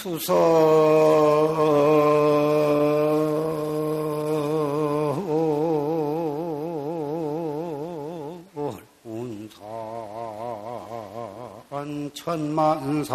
[0.00, 0.32] 수서.
[9.04, 9.60] 운산
[12.14, 13.14] 천만사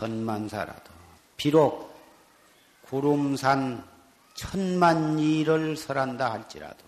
[0.00, 0.90] 천만사라도
[1.36, 1.94] 비록
[2.82, 3.86] 구름산
[4.34, 6.78] 천만 일을 설한다 할지라도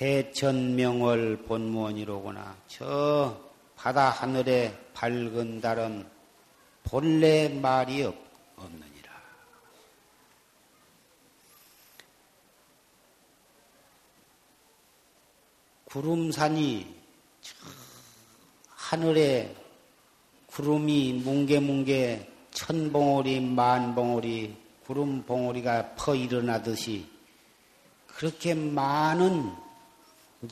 [0.00, 3.38] 해천명월 본무원이로구나 저
[3.76, 6.08] 바다 하늘에 밝은 달은
[6.84, 8.16] 본래 말이 없,
[8.56, 9.12] 없느니라.
[15.84, 17.02] 구름산이
[18.92, 19.56] 하늘에
[20.48, 24.54] 구름이 뭉게뭉게 천 봉오리 만 봉오리
[24.84, 27.08] 구름 봉오리가 퍼 일어나듯이
[28.06, 29.50] 그렇게 많은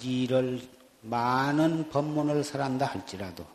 [0.03, 0.67] 일을
[1.03, 3.47] 많은 법문을 설한다 할지라도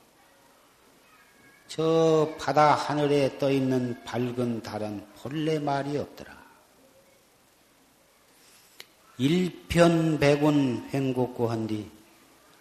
[1.67, 6.45] 저 바다 하늘에 떠 있는 밝은 달은 본래 말이 없더라.
[9.17, 11.89] 일편백운 횡곡구한뒤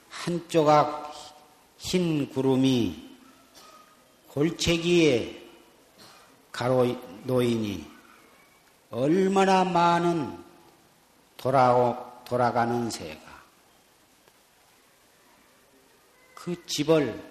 [0.09, 1.24] 한조각
[1.85, 3.11] 흰 구름이
[4.29, 5.45] 골채기에
[6.51, 6.87] 가로
[7.25, 7.87] 놓이니
[8.91, 10.43] 얼마나 많은
[11.37, 13.21] 돌아, 돌아가는 새가
[16.35, 17.23] 그 집을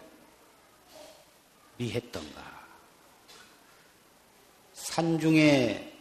[1.77, 2.43] 미했던가.
[4.73, 5.97] 산중에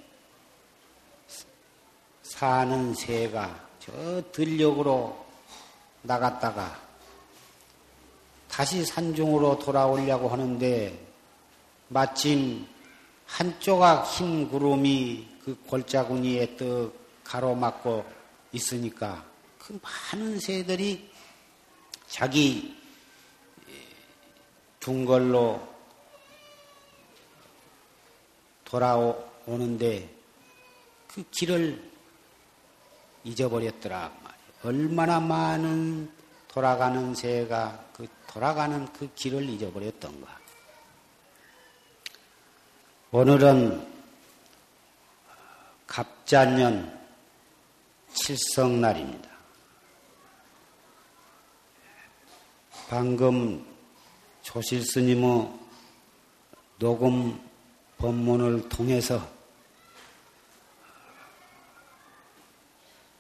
[2.22, 5.26] 사는 새가 저 들녘으로
[6.02, 6.81] 나갔다가
[8.52, 11.06] 다시 산중으로 돌아오려고 하는데
[11.88, 12.66] 마침
[13.24, 16.92] 한 조각 흰 구름이 그 골짜구니에 떡
[17.24, 18.04] 가로막고
[18.52, 19.24] 있으니까
[19.58, 19.80] 그
[20.12, 21.10] 많은 새들이
[22.08, 22.76] 자기
[24.80, 25.66] 둥걸로
[28.64, 30.14] 돌아오는데
[31.08, 31.90] 그 길을
[33.24, 34.12] 잊어버렸더라.
[34.62, 36.10] 얼마나 많은
[36.48, 37.91] 돌아가는 새가 그
[38.32, 40.41] 돌아가는 그 길을 잊어버렸던가.
[43.10, 43.87] 오늘은
[45.87, 46.98] 갑자년
[48.15, 49.28] 칠성날입니다.
[52.88, 53.67] 방금
[54.40, 55.52] 조실 스님의
[56.79, 57.38] 녹음
[57.99, 59.29] 법문을 통해서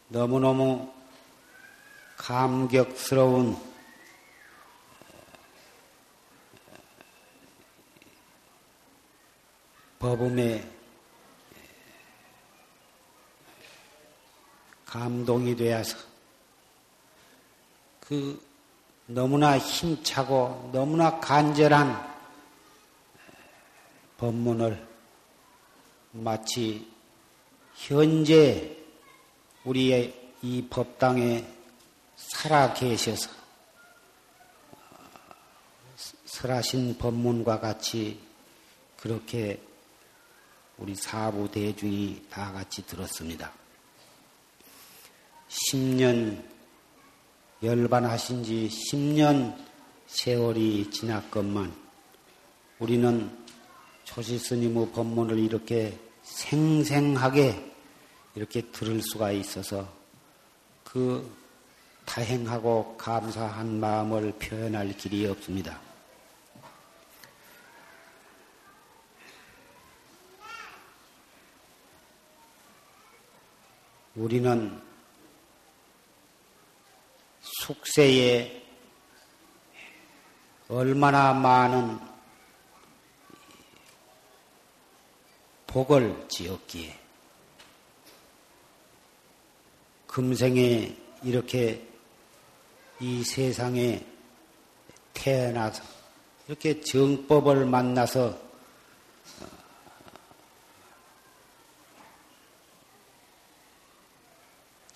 [0.08, 0.90] 너무너무
[2.16, 3.71] 감격스러운
[10.02, 10.68] 법음에
[14.84, 15.96] 감동이 되어서
[18.00, 18.44] 그
[19.06, 22.14] 너무나 힘차고 너무나 간절한
[24.18, 24.88] 법문을
[26.10, 26.90] 마치
[27.76, 28.76] 현재
[29.64, 31.46] 우리의 이 법당에
[32.16, 33.30] 살아 계셔서
[36.24, 38.18] 설하신 법문과 같이
[38.96, 39.62] 그렇게
[40.82, 43.52] 우리 사부 대중이 다 같이 들었습니다.
[45.48, 46.42] 10년
[47.62, 49.56] 열반하신 지 10년
[50.08, 51.72] 세월이 지났건만
[52.80, 53.30] 우리는
[54.02, 57.74] 조시 스님의 법문을 이렇게 생생하게
[58.34, 59.88] 이렇게 들을 수가 있어서
[60.82, 61.32] 그
[62.06, 65.91] 다행하고 감사한 마음을 표현할 길이 없습니다.
[74.14, 74.80] 우리는
[77.40, 78.62] 숙세에
[80.68, 81.98] 얼마나 많은
[85.66, 86.98] 복을 지었기에
[90.06, 91.82] 금생에 이렇게
[93.00, 94.04] 이 세상에
[95.14, 95.82] 태어나서
[96.46, 98.51] 이렇게 정법을 만나서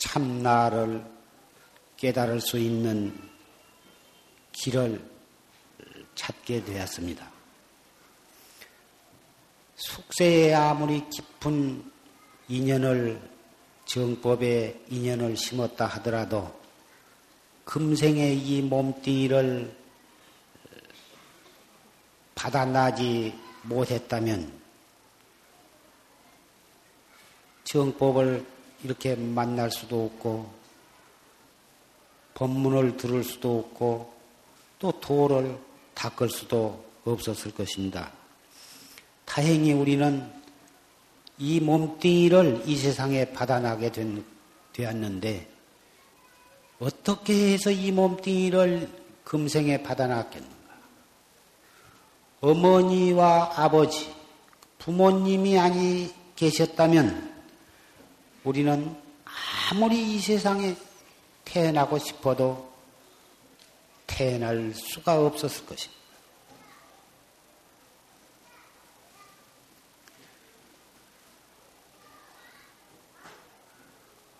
[0.07, 1.05] 참나를
[1.97, 3.13] 깨달을 수 있는
[4.53, 5.03] 길을
[6.15, 7.31] 찾게 되었습니다.
[9.75, 11.93] 숙세에 아무리 깊은
[12.49, 13.21] 인연을
[13.85, 16.55] 정법에 인연을 심었다 하더라도
[17.65, 19.77] 금생의 이 몸띠를
[22.35, 24.53] 받아나지 못했다면
[27.65, 30.51] 정법을 이렇게 만날 수도 없고
[32.35, 34.13] 법문을 들을 수도 없고
[34.79, 35.59] 또 도를
[35.95, 38.13] 닦을 수도 없었을 것입니다.
[39.25, 40.31] 다행히 우리는
[41.39, 44.25] 이 몸뚱이를 이 세상에 받아나게 된,
[44.73, 45.49] 되었는데
[46.79, 48.89] 어떻게 해서 이 몸뚱이를
[49.25, 50.57] 금생에 받아놨겠는가?
[52.41, 54.15] 어머니와 아버지,
[54.79, 57.36] 부모님이 아니 계셨다면
[58.47, 58.97] 우리는
[59.73, 60.77] 아무리 이 세상에
[61.45, 62.73] 태어나고 싶어도
[64.07, 66.01] 태어날 수가 없었을 것입니다.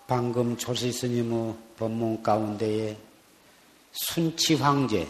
[0.07, 2.97] 방금 조시 스님의 법문 가운데에
[3.91, 5.09] 순치 황제,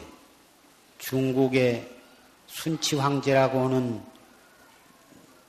[0.97, 1.87] 중국의
[2.47, 4.03] 순치 황제라고 하는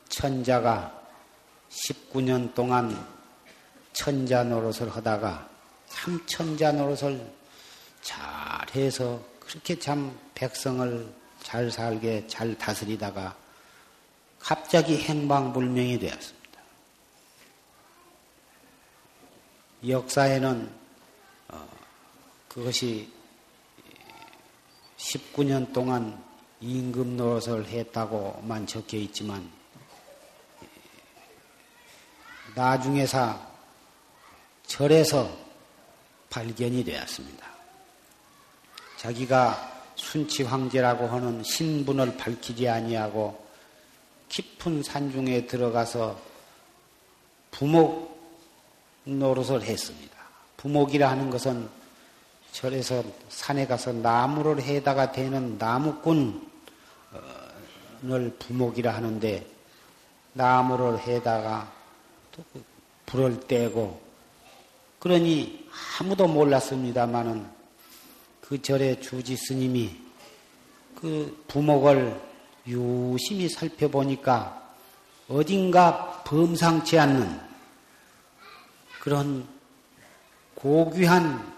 [0.10, 1.02] 천자가
[1.70, 3.17] 19년 동안
[3.98, 5.50] 천자 노릇을 하다가
[5.90, 7.34] 참 천자 노릇을
[8.02, 11.12] 잘해서 그렇게 참 백성을
[11.42, 13.36] 잘 살게 잘 다스리다가
[14.40, 16.62] 갑자기 행방불명이 되었습니다.
[19.88, 20.72] 역사에는
[21.48, 21.68] 어,
[22.48, 23.12] 그것이
[24.98, 26.24] 19년 동안
[26.62, 29.50] 임금 노릇을 했다고만 적혀 있지만
[32.54, 33.57] 나중에서
[34.68, 35.30] 절에서
[36.30, 37.48] 발견이 되었습니다.
[38.98, 43.48] 자기가 순치 황제라고 하는 신분을 밝히지 아니하고
[44.30, 46.20] 깊은 산중에 들어가서
[47.52, 48.18] 부목
[49.06, 50.18] 노릇을 했습니다.
[50.58, 51.70] 부목이라 하는 것은
[52.52, 56.42] 절에서 산에 가서 나무를 해다가 되는 나무꾼을
[58.38, 59.48] 부목이라 하는데
[60.34, 61.72] 나무를 해다가
[63.06, 64.07] 불을 떼고
[65.00, 65.68] 그러니
[66.00, 67.48] 아무도 몰랐습니다마는
[68.42, 69.96] 그 절의 주지 스님이
[70.96, 72.20] 그 부목을
[72.68, 74.74] 유심히 살펴보니까
[75.28, 77.40] 어딘가 범상치 않는
[79.02, 79.48] 그런
[80.56, 81.54] 고귀한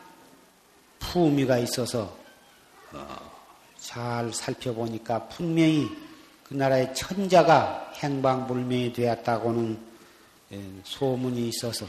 [0.99, 2.15] 품위가 있어서
[2.91, 3.31] 어,
[3.79, 5.89] 잘 살펴보니까 분명히
[6.43, 9.79] 그 나라의 천자가 행방불명이 되었다고는
[10.51, 11.85] 예, 소문이 있어서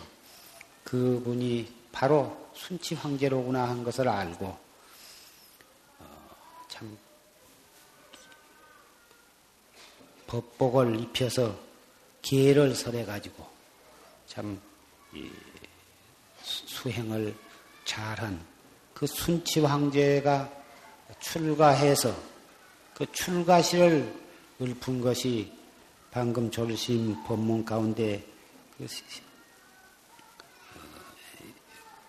[0.91, 4.45] 그분이 바로 순치 황제로구나 한 것을 알고
[6.01, 6.99] 어, 참
[10.27, 11.57] 법복을 입혀서
[12.23, 13.47] 기회를 설해 가지고
[14.27, 14.61] 참
[16.43, 17.37] 수행을
[17.85, 18.45] 잘한
[18.93, 20.51] 그 순치 황제가
[21.21, 22.13] 출가해서
[22.95, 24.13] 그 출가시를
[24.61, 25.57] 읊은 것이
[26.11, 28.27] 방금 졸심 법문 가운데
[28.77, 28.89] 그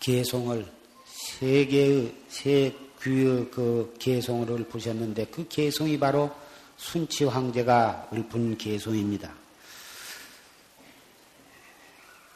[0.01, 0.65] 개송을
[1.05, 6.31] 세 개의 세 귀의 그 개송을 보셨는데 그 개송이 바로
[6.77, 9.31] 순치 황제가 읊은 개송입니다.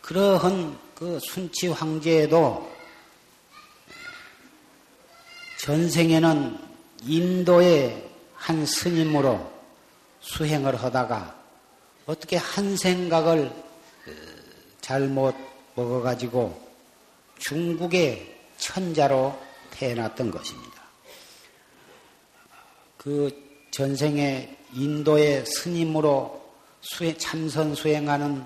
[0.02, 2.72] 그러한 그 순치 황제도
[5.62, 6.60] 전생에는
[7.04, 9.52] 인도의 한 스님으로
[10.20, 11.44] 수행을 하다가
[12.06, 13.52] 어떻게 한 생각을
[14.82, 15.36] 잘못
[15.74, 16.65] 먹어가지고
[17.40, 19.40] 중국의 천자로
[19.72, 20.84] 태어났던 것입니다.
[22.98, 23.30] 그
[23.72, 26.44] 전생에 인도의 스님으로
[26.82, 28.44] 수행, 참선 수행하는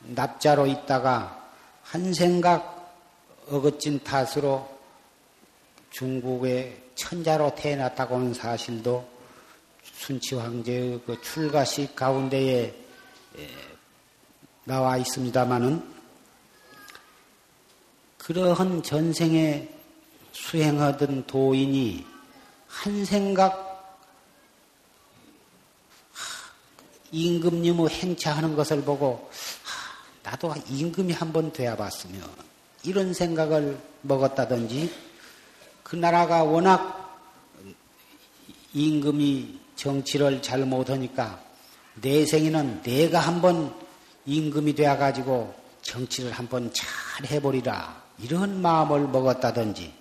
[0.00, 1.50] 납자로 있다가
[1.82, 2.94] 한 생각
[3.48, 4.68] 어긋진 탓으로
[5.90, 9.08] 중국의 천자로 태어났다고 하는 사실도
[9.82, 12.74] 순치 황제의 그 출가식 가운데에
[14.64, 15.97] 나와 있습니다마는
[18.28, 19.66] 그러한 전생에
[20.32, 22.04] 수행하던 도인이
[22.66, 23.96] 한 생각
[27.10, 29.30] 임금님의 행차하는 것을 보고
[30.22, 32.22] 나도 임금이 한번 되어 봤으면
[32.84, 34.92] 이런 생각을 먹었다든지
[35.82, 37.18] 그 나라가 워낙
[38.74, 41.42] 임금이 정치를 잘 못하니까
[42.02, 43.74] 내 생에는 내가 한번
[44.26, 49.92] 임금이 되어가지고 정치를 한번 잘 해보리라 이런 마음을 먹었다든지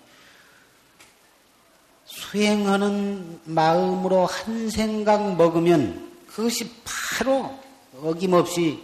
[2.06, 7.58] 수행하는 마음으로 한 생각 먹으면 그것이 바로
[8.02, 8.82] 어김없이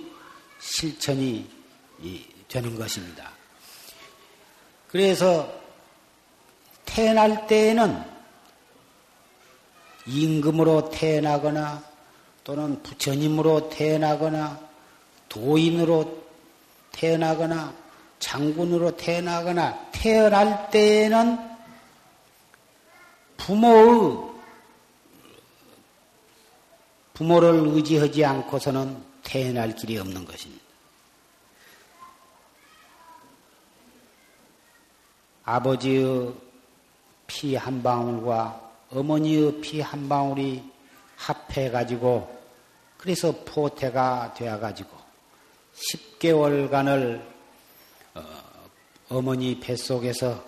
[0.59, 1.49] 실천이
[2.47, 3.31] 되는 것입니다.
[4.89, 5.51] 그래서
[6.85, 8.03] 태어날 때에는
[10.05, 11.83] 임금으로 태어나거나
[12.43, 14.59] 또는 부처님으로 태어나거나
[15.29, 16.23] 도인으로
[16.91, 17.82] 태어나거나
[18.23, 21.37] 장군으로 태어나거나 태어날 때에는
[23.35, 24.31] 부모의
[27.13, 30.63] 부모를 의지하지 않고서는 태어날 길이 없는 것입니다.
[35.43, 36.33] 아버지의
[37.27, 40.63] 피 한 방울과 어머니의 피 한 방울이
[41.17, 42.41] 합해 가지고
[42.97, 44.97] 그래서 포태가 되어 가지고
[45.75, 47.32] 10개월간을
[48.13, 50.43] 어, 머니 뱃속에서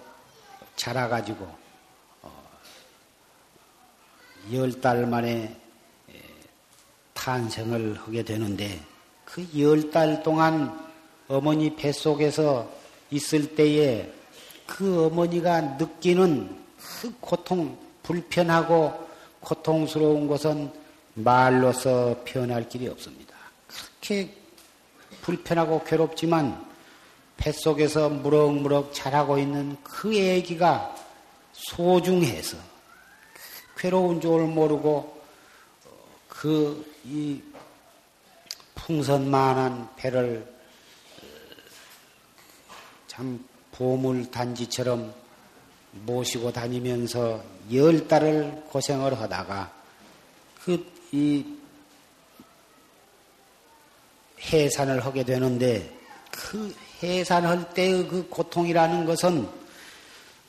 [0.75, 1.47] 자라가지고
[2.21, 2.43] 어,
[4.51, 5.55] 열달 만에
[7.13, 8.79] 탄생을 하게 되는데
[9.25, 10.85] 그 열 달 동안
[11.27, 12.69] 어머니 뱃속에서
[13.09, 14.11] 있을 때에
[14.67, 19.07] 그 어머니가 느끼는 그 고통, 불편하고
[19.39, 20.71] 고통스러운 것은
[21.15, 23.35] 말로서 표현할 길이 없습니다.
[23.67, 24.35] 그렇게
[25.21, 26.63] 불편하고 괴롭지만
[27.37, 30.95] 뱃속에서 무럭무럭 자라고 있는 그 애기가
[31.53, 32.57] 소중해서
[33.77, 35.21] 괴로운 줄 모르고
[36.27, 37.41] 그 이
[38.73, 40.53] 풍선만한 배를
[43.07, 45.13] 참 보물 단지처럼
[45.91, 49.71] 모시고 다니면서 열 달을 고생을 하다가
[50.63, 51.45] 그 이
[54.41, 55.97] 해산을 하게 되는데
[56.29, 59.47] 그 해산할 때의 그 고통이라는 것은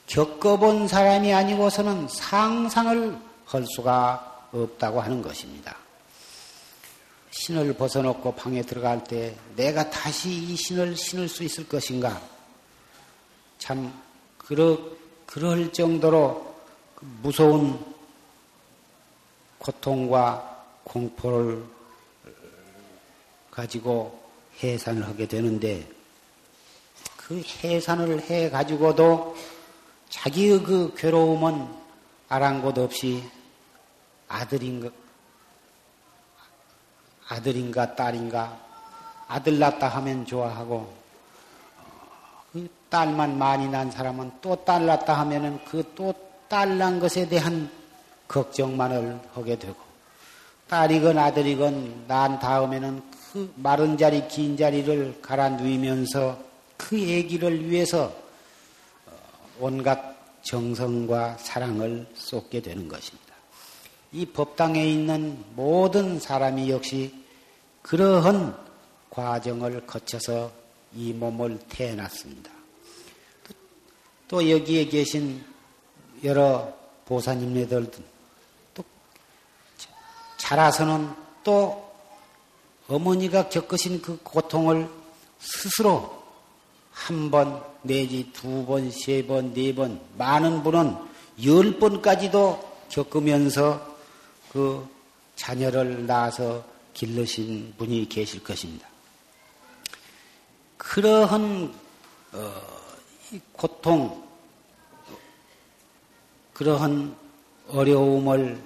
[0.07, 5.77] 겪어본 사람이 아니고서는 상상을 할 수가 없다고 하는 것입니다.
[7.31, 12.21] 신을 벗어놓고 방에 들어갈 때 내가 다시 이 신을 신을 수 있을 것인가?
[13.59, 13.93] 참,
[14.39, 14.79] 그러,
[15.27, 16.55] 그럴 정도로
[17.23, 17.79] 무서운
[19.59, 21.65] 고통과 공포를
[23.51, 24.23] 가지고
[24.63, 25.96] 해산을 하게 되는데
[27.27, 29.35] 그 해산을 해 가지고도
[30.09, 31.67] 자기의 그 괴로움은
[32.29, 33.25] 아랑곳 없이
[34.29, 34.91] 아들인가
[37.29, 38.57] 아들인가 딸인가
[39.27, 40.95] 아들 낳다 하면 좋아하고
[42.53, 46.15] 그 딸만 많이 난 사람은 또 딸 낳다 하면은 그 또
[46.49, 47.69] 딸 난 것에 대한
[48.29, 49.75] 걱정만을 하게 되고
[50.69, 53.03] 딸이건 아들이건 난 다음에는
[53.33, 56.46] 그 마른 자리 긴 자리를 갈아 누이면서
[56.77, 58.15] 그 아기를 위해서
[59.07, 59.13] 어,
[59.59, 63.35] 온갖 정성과 사랑을 쏟게 되는 것입니다.
[64.13, 67.13] 이 법당에 있는 모든 사람이 역시
[67.83, 68.57] 그러한
[69.11, 70.53] 과정을 거쳐서
[70.95, 72.51] 이 몸을 태어났습니다.
[74.29, 75.45] 또 여기에 계신
[76.25, 76.73] 여러
[77.05, 78.03] 보사님네들도
[78.75, 78.85] 또
[80.39, 81.11] 자라서는
[81.45, 81.87] 또
[82.89, 84.89] 어머니가 겪으신 그 고통을
[85.39, 86.16] 스스로
[86.97, 90.97] 한 번, 내지 두 번, 세 번, 네 번, 많은 분은
[91.45, 93.97] 열 번까지도 겪으면서
[94.51, 94.89] 그
[95.37, 98.89] 자녀를 낳아서 길러신 분이 계실 것입니다.
[100.79, 101.75] 그러한
[102.33, 102.63] 어,
[103.53, 104.25] 고통,
[106.55, 107.15] 그러한
[107.69, 108.59] 어려움을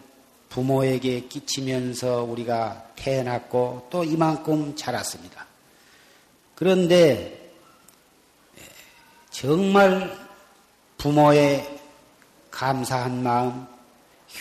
[0.49, 5.47] 부모에게 끼치면서 우리가 태어났고 또 이만큼 자랐습니다.
[6.55, 7.40] 그런데
[9.31, 10.19] 정말
[10.99, 11.81] 부모의
[12.51, 13.67] 감사한 마음,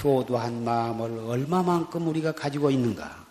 [0.04, 3.26] 효도한 마음을 얼마만큼 우리가 가지고 있는가?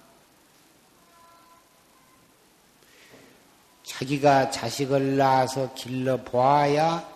[3.83, 7.07] 자기가 자식을 낳아서 길러 보아야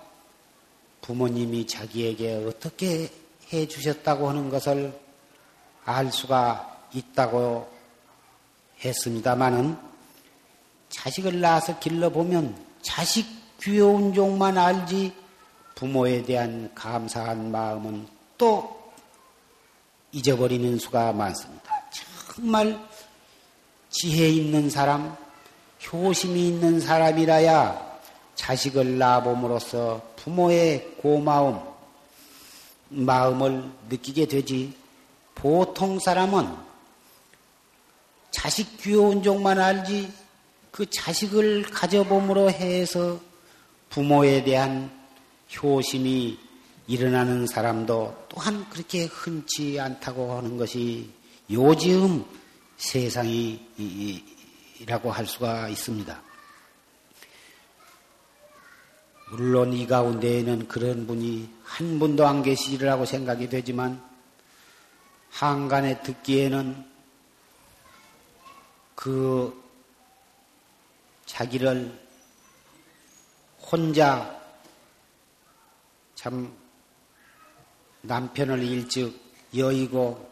[1.00, 3.10] 부모님이 자기에게 어떻게
[3.52, 4.98] 해 주셨다고 하는 것을
[5.84, 7.70] 알 수가 있다고
[8.84, 9.78] 했습니다마는
[10.88, 15.14] 자식을 낳아서 길러 보면 자식 귀여운 종만 알지
[15.76, 18.92] 부모에 대한 감사한 마음은 또
[20.10, 21.72] 잊어버리는 수가 많습니다.
[22.34, 22.78] 정말
[23.88, 25.16] 지혜 있는 사람,
[25.92, 28.00] 효심이 있는 사람이라야
[28.34, 31.62] 자식을 낳아봄으로써 부모의 고마움,
[32.88, 34.74] 마음을 느끼게 되지
[35.36, 36.48] 보통 사람은
[38.32, 40.12] 자식 귀여운 종만 알지
[40.72, 43.20] 그 자식을 가져봄으로 해서
[43.92, 44.90] 부모에 대한
[45.54, 46.38] 효심이
[46.86, 51.10] 일어나는 사람도 또한 그렇게 흔치 않다고 하는 것이
[51.50, 52.24] 요즘
[52.78, 53.60] 세상이라고
[55.10, 56.22] 할 수가 있습니다.
[59.32, 64.02] 물론 이 가운데에는 그런 분이 한 분도 안 계시리라고 생각이 되지만
[65.28, 66.82] 한간에 듣기에는
[68.94, 69.62] 그
[71.26, 72.00] 자기를
[73.72, 74.38] 혼자
[76.14, 76.54] 참
[78.02, 79.18] 남편을 일찍
[79.56, 80.30] 여의고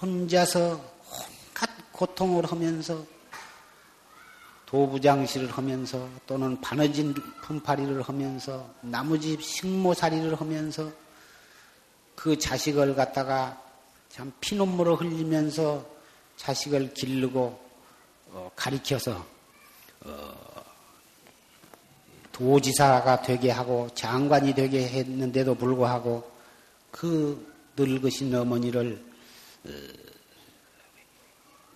[0.00, 3.04] 혼자서 온갖 고통을 하면서
[4.64, 10.90] 도부장실을 하면서 또는 바느진 품팔이를 하면서 나무집 식모살이를 하면서
[12.14, 13.62] 그 자식을 갖다가
[14.08, 15.84] 참 피눈물을 흘리면서
[16.38, 17.60] 자식을 기르고
[18.32, 19.26] 어, 가리켜서
[20.06, 20.49] 어,
[22.40, 26.26] 도지사가 되게 하고 장관이 되게 했는데도 불구하고
[26.90, 29.04] 그 늙으신 어머니를
[29.66, 29.70] 어,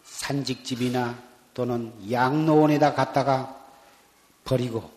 [0.04, 1.18] 산직집이나
[1.52, 3.62] 또는 양로원에다 갖다가
[4.44, 4.90] 버리고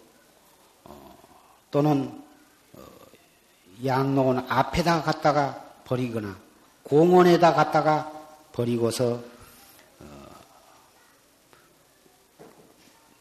[0.85, 1.17] 어,
[1.69, 2.23] 또는
[2.71, 2.81] 어,
[3.85, 6.37] 양로원 앞에다 갖다가 버리거나
[6.83, 8.09] 공원에다 갖다가
[8.53, 9.21] 버리고서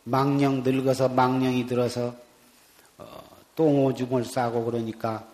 [0.04, 2.25] 망령 늙어서 망령이 들어서
[3.56, 5.26] 똥오줌을 싸고 그러니까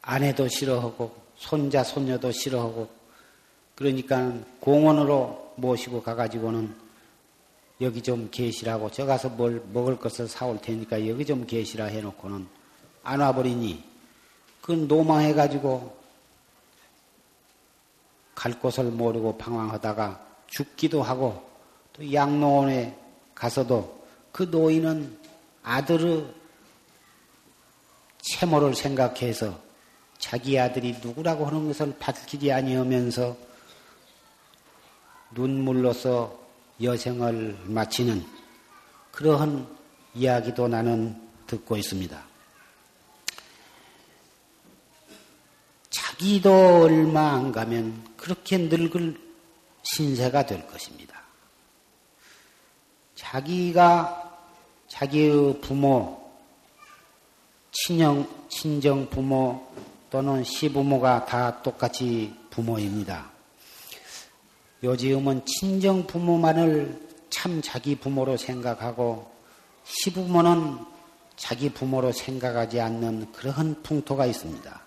[0.00, 2.88] 아내도 싫어하고 손자 손녀도 싫어하고
[3.74, 6.74] 그러니까 공원으로 모시고 가가지고는
[7.80, 12.46] 여기 좀 계시라고 저 가서 뭘 먹을 것을 사올 테니까 여기 좀 계시라 해놓고는
[13.02, 13.82] 안 와버리니
[14.62, 16.04] 그 노망해가지고
[18.34, 21.42] 갈 곳을 모르고 방황하다가 죽기도 하고
[21.92, 22.96] 또 양로원에
[23.34, 25.23] 가서도 그 노인은
[25.64, 26.32] 아들의
[28.18, 29.58] 채모를 생각해서
[30.18, 33.36] 자기 아들이 누구라고 하는 것을 밝히지 아니하면서
[35.32, 36.38] 눈물로서
[36.80, 38.24] 여생을 마치는
[39.10, 39.66] 그러한
[40.14, 42.24] 이야기도 나는 듣고 있습니다.
[45.90, 49.20] 자기도 얼마 안 가면 그렇게 늙을
[49.82, 51.22] 신세가 될 것입니다.
[53.14, 54.23] 자기가
[54.94, 56.22] 자기의 부모,
[57.72, 59.66] 친형, 친정 부모,
[60.08, 63.28] 또는 시부모가 다 똑같이 부모입니다.
[64.84, 69.28] 요즘은 친정 부모만을 참 자기 부모로 생각하고
[69.82, 70.78] 시부모는
[71.34, 74.80] 자기 부모로 생각하지 않는 그러한 풍토가 있습니다.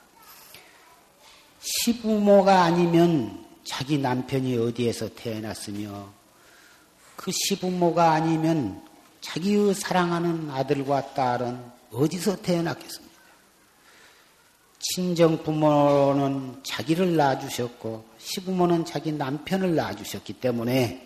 [1.59, 6.07] 시부모가 아니면 자기 남편이 어디에서 태어났으며
[7.17, 8.87] 그 시부모가 아니면
[9.27, 11.59] 자기의 사랑하는 아들과 딸은
[11.91, 13.07] 어디서 태어났겠습니까?
[14.79, 21.05] 친정 부모는 자기를 낳아주셨고 시부모는 자기 남편을 낳아주셨기 때문에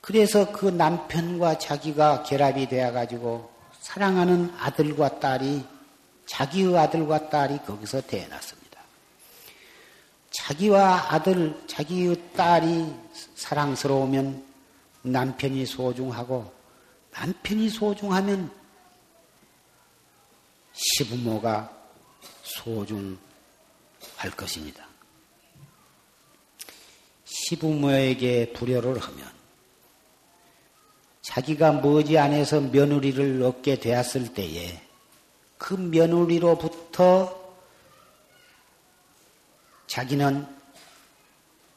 [0.00, 5.64] 그래서 그 남편과 자기가 결합이 되어 가지고 사랑하는 아들과 딸이
[6.24, 8.80] 자기의 아들과 딸이 거기서 태어났습니다.
[10.30, 12.94] 자기와 아들, 자기의 딸이
[13.34, 14.42] 사랑스러우면
[15.02, 16.61] 남편이 소중하고
[17.12, 18.50] 남편이 소중하면
[20.72, 21.70] 시부모가
[22.42, 23.18] 소중할
[24.36, 24.86] 것입니다.
[27.24, 29.30] 시부모에게 불효를 하면
[31.22, 34.82] 자기가 머지않아서 며느리를 얻게 되었을 때에
[35.58, 37.40] 그 며느리로부터
[39.86, 40.46] 자기는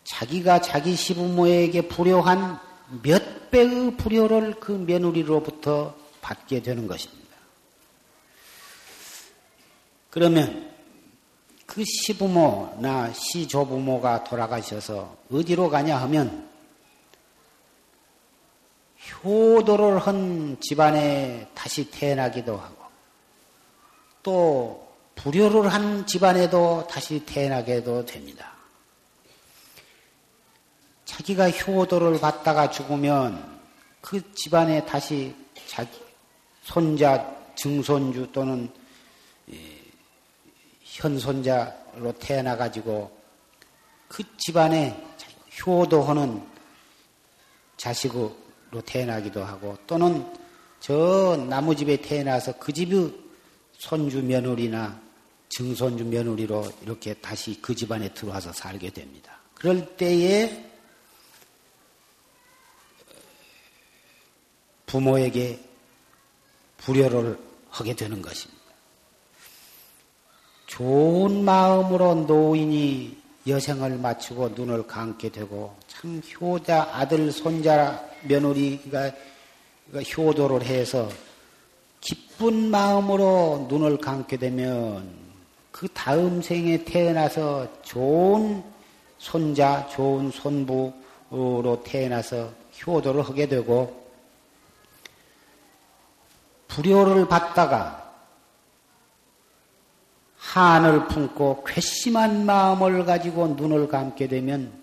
[0.03, 2.59] 자기가 자기 시부모에게 불효한
[3.01, 7.25] 몇 배의 불효를 그 며느리로부터 받게 되는 것입니다.
[10.09, 10.73] 그러면
[11.65, 16.49] 그 시부모나 시조부모가 돌아가셔서 어디로 가냐 하면
[19.23, 22.75] 효도를 한 집안에 다시 태어나기도 하고
[24.23, 28.54] 또 불효를 한 집안에도 다시 태어나게도 됩니다.
[31.05, 33.59] 자기가 효도를 받다가 죽으면
[34.01, 35.35] 그 집안에 다시
[35.67, 35.89] 자기
[36.61, 38.69] 손자, 증손주 또는
[40.81, 43.15] 현손자로 태어나가지고
[44.07, 45.01] 그 집안에
[45.65, 46.41] 효도하는
[47.77, 50.25] 자식으로 태어나기도 하고 또는
[50.79, 53.13] 저 나무집에 태어나서 그 집의
[53.73, 54.99] 손주 며느리나
[55.49, 59.37] 증손주 며느리로 이렇게 다시 그 집안에 들어와서 살게 됩니다.
[59.53, 60.64] 그럴 때에
[64.85, 65.59] 부모에게
[66.77, 67.37] 불효를
[67.69, 68.63] 하게 되는 것입니다.
[70.67, 73.17] 좋은 마음으로 노인이
[73.47, 79.11] 여생을 마치고 눈을 감게 되고 참 효자 아들 손자 며느리가
[80.17, 81.09] 효도를 해서
[82.01, 85.09] 기쁜 마음으로 눈을 감게 되면
[85.71, 88.63] 그 다음 생에 태어나서 좋은
[89.17, 92.51] 손자, 좋은 손부로 태어나서
[92.85, 94.04] 효도를 하게 되고
[96.75, 98.03] 불효를 받다가
[100.37, 104.73] 한을 품고 괘씸한 마음을 가지고 눈을 감게 되면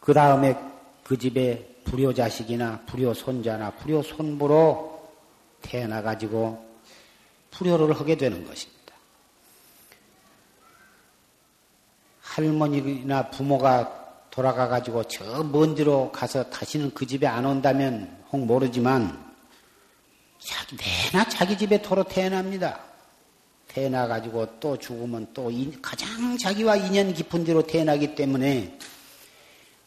[0.00, 0.58] 그 다음에
[1.04, 5.10] 그 집에 불효 자식이나 불효 손자나 불효 손부로
[5.60, 6.66] 태어나 가지고
[7.50, 8.94] 불효를 하게 되는 것입니다.
[12.22, 19.31] 할머니나 부모가 돌아가 가지고 저먼 데로 가서 다시는 그 집에 안 온다면 혹 모르지만
[20.44, 22.80] 자기, 내나 자기 집에 도로 태어납니다.
[23.68, 25.50] 태어나 가지고 또 죽으면 또
[25.80, 28.78] 가장 자기와 인연 깊은 데로 태어나기 때문에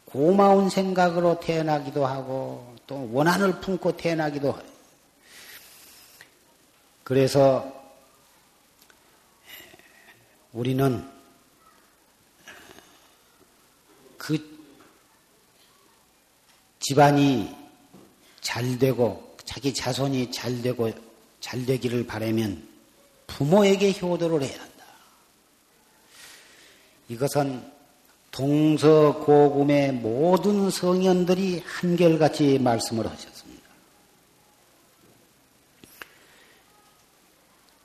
[0.05, 4.63] 고마운 생각으로 태어나기도 하고 또 원한을 품고 태어나기도 해요.
[7.03, 7.71] 그래서
[10.51, 11.07] 우리는
[14.17, 14.39] 그
[16.79, 17.55] 집안이
[18.41, 20.91] 잘 되고 자기 자손이 잘 되고
[21.39, 22.67] 잘 되기를 바라면
[23.27, 24.85] 부모에게 효도를 해야 한다.
[27.07, 27.71] 이것은
[28.31, 33.69] 동서고금의 모든 성현들이 한결같이 말씀을 하셨습니다.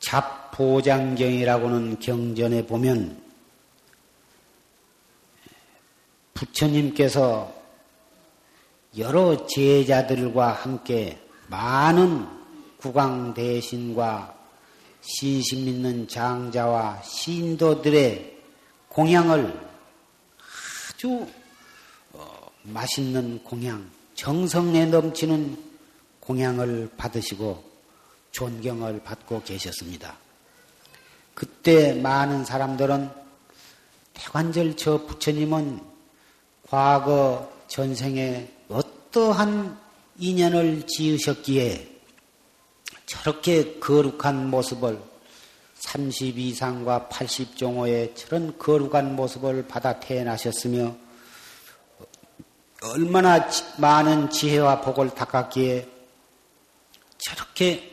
[0.00, 3.22] 잡보장경이라고는 경전에 보면
[6.34, 7.54] 부처님께서
[8.98, 11.20] 여러 제자들과 함께
[11.50, 12.26] 많은
[12.78, 14.38] 국왕 대신과
[15.00, 18.38] 신심 있는 장자와 신도들의
[18.88, 19.70] 공양을
[20.92, 21.26] 아주
[22.12, 25.70] 어, 맛있는 공양, 정성에 넘치는
[26.20, 27.64] 공양을 받으시고
[28.30, 30.16] 존경을 받고 계셨습니다.
[31.34, 33.10] 그때 많은 사람들은
[34.14, 35.80] 태관절 저 부처님은
[36.68, 39.89] 과거 전생에 어떠한
[40.20, 41.88] 인연을 지으셨기에
[43.06, 45.00] 저렇게 거룩한 모습을
[45.78, 50.94] 32상과 80종호의 저런 거룩한 모습을 받아 태어나셨으며
[52.82, 55.88] 얼마나 많은 지혜와 복을 닦았기에
[57.16, 57.90] 저렇게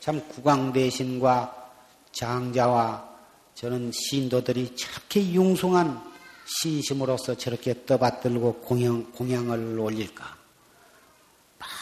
[0.00, 1.72] 참 국왕대신과
[2.12, 3.06] 장자와
[3.54, 6.02] 저는 신도들이 저렇게 융숭한
[6.46, 10.45] 신심으로서 저렇게 떠받들고 공양, 공양을 올릴까?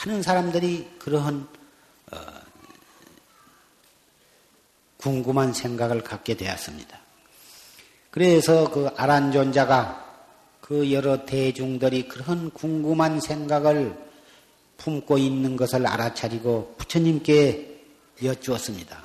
[0.05, 1.47] 많은 사람들이 그러한
[2.13, 2.17] 어,
[4.99, 6.99] 궁금한 생각을 갖게 되었습니다.
[8.11, 10.05] 그래서 그 아란존자가
[10.61, 13.97] 그 여러 대중들이 그런 궁금한 생각을
[14.77, 17.83] 품고 있는 것을 알아차리고 부처님께
[18.23, 19.03] 여쭈었습니다.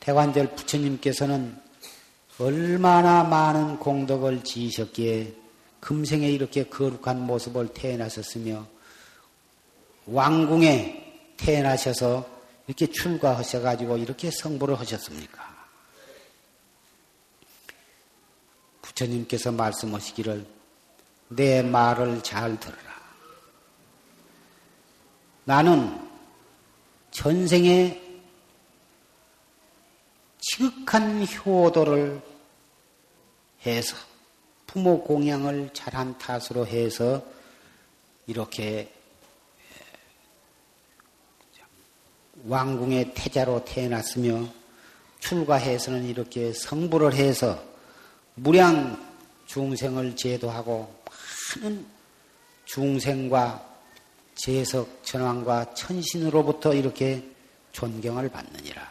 [0.00, 1.56] 태관절 부처님께서는
[2.38, 5.34] 얼마나 많은 공덕을 지으셨기에
[5.80, 8.73] 금생에 이렇게 거룩한 모습을 태어나셨으며
[10.06, 12.28] 왕궁에 태어나셔서
[12.66, 15.54] 이렇게 출가하셔가지고 이렇게 성불을 하셨습니까?
[18.82, 20.46] 부처님께서 말씀하시기를
[21.28, 22.94] 내 말을 잘 들어라.
[25.44, 26.00] 나는
[27.10, 28.00] 전생에
[30.40, 32.22] 지극한 효도를
[33.66, 33.96] 해서
[34.66, 37.24] 부모 공양을 잘한 탓으로 해서
[38.26, 38.93] 이렇게
[42.46, 44.46] 왕궁의 태자로 태어났으며
[45.20, 47.62] 출가해서는 이렇게 성불을 해서
[48.34, 49.02] 무량
[49.46, 50.94] 중생을 제도하고
[51.54, 51.86] 많은
[52.66, 53.74] 중생과
[54.34, 57.24] 재석, 천왕과 천신으로부터 이렇게
[57.72, 58.82] 존경을 받느니라.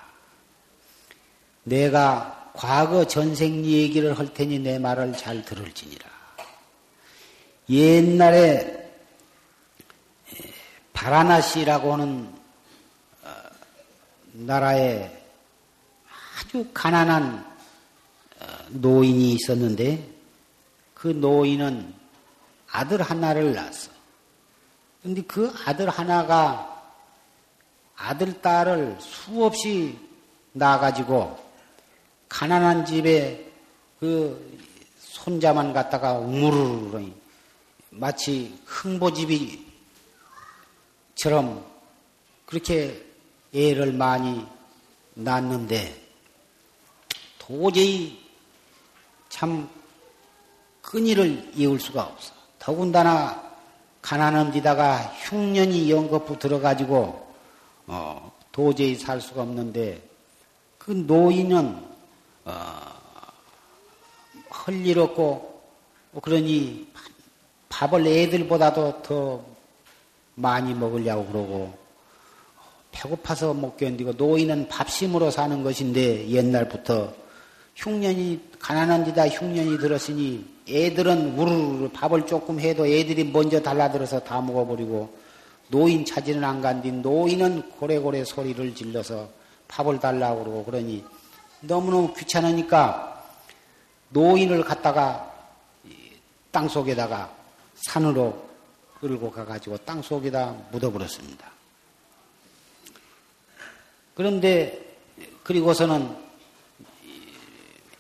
[1.63, 6.05] 내가 과거 전생 얘기를 할 테니 내 말을 잘 들을지니라.
[7.69, 8.91] 옛날에
[10.93, 12.42] 바라나시라고 하는 어,
[14.33, 15.25] 나라에
[16.37, 17.53] 아주 가난한
[18.39, 20.09] 어, 노인이 있었는데
[20.93, 21.93] 그 노인은
[22.71, 23.91] 아들 하나를 낳았어.
[25.03, 26.73] 근데 그 아들 하나가
[27.95, 29.97] 아들, 딸을 수없이
[30.53, 31.37] 낳아가지고
[32.27, 33.51] 가난한 집에
[33.99, 34.59] 그
[34.97, 37.11] 손자만 갖다가 우르르
[37.91, 39.63] 마치 흥보집이처럼
[42.45, 43.12] 그렇게
[43.53, 44.45] 애를 많이
[45.13, 46.01] 낳는데
[47.37, 48.19] 도저히
[49.29, 49.69] 참
[50.81, 52.33] 끈이를 이을 수가 없어.
[52.59, 53.41] 더군다나
[54.01, 57.33] 가난한 데다가 흉년이 연거푸 들어가지고
[57.87, 60.01] 어, 도저히 살 수가 없는데
[60.77, 61.85] 그 노인은
[62.45, 62.93] 어,
[64.65, 65.61] 헐일 없고
[66.21, 66.87] 그러니
[67.69, 69.43] 밥을 애들보다도 더
[70.35, 71.82] 많이 먹으려고 그러고
[72.93, 77.13] 배고파서 못 견디고 노인은 밥심으로 사는 것인데 옛날부터
[77.75, 85.13] 흉년이 가난한 데다 흉년이 들었으니 애들은 우르르 밥을 조금 해도 애들이 먼저 달라들어서 다 먹어버리고
[85.67, 89.27] 노인 찾지는 안 간뒤 노인은 고래고래 소리를 질러서
[89.67, 91.03] 밥을 달라고 그러고 그러니
[91.62, 93.10] 너무너무 귀찮으니까
[94.10, 95.34] 노인을 갖다가
[96.51, 97.34] 땅 속에다가
[97.75, 98.47] 산으로
[98.99, 101.52] 끌고 가가지고 땅 속에다 묻어버렸습니다.
[104.15, 104.97] 그런데
[105.43, 106.15] 그리고서는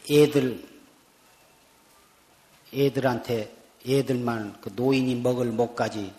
[0.09, 0.63] 애들
[2.73, 3.55] 애들한테
[3.87, 6.13] 애들만 그 노인이 먹을 목까지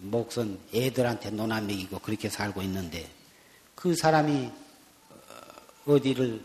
[0.00, 3.08] 목선 애들한테 논아 먹이고 그렇게 살고 있는데
[3.74, 4.50] 그 사람이
[5.10, 6.44] 어, 어디를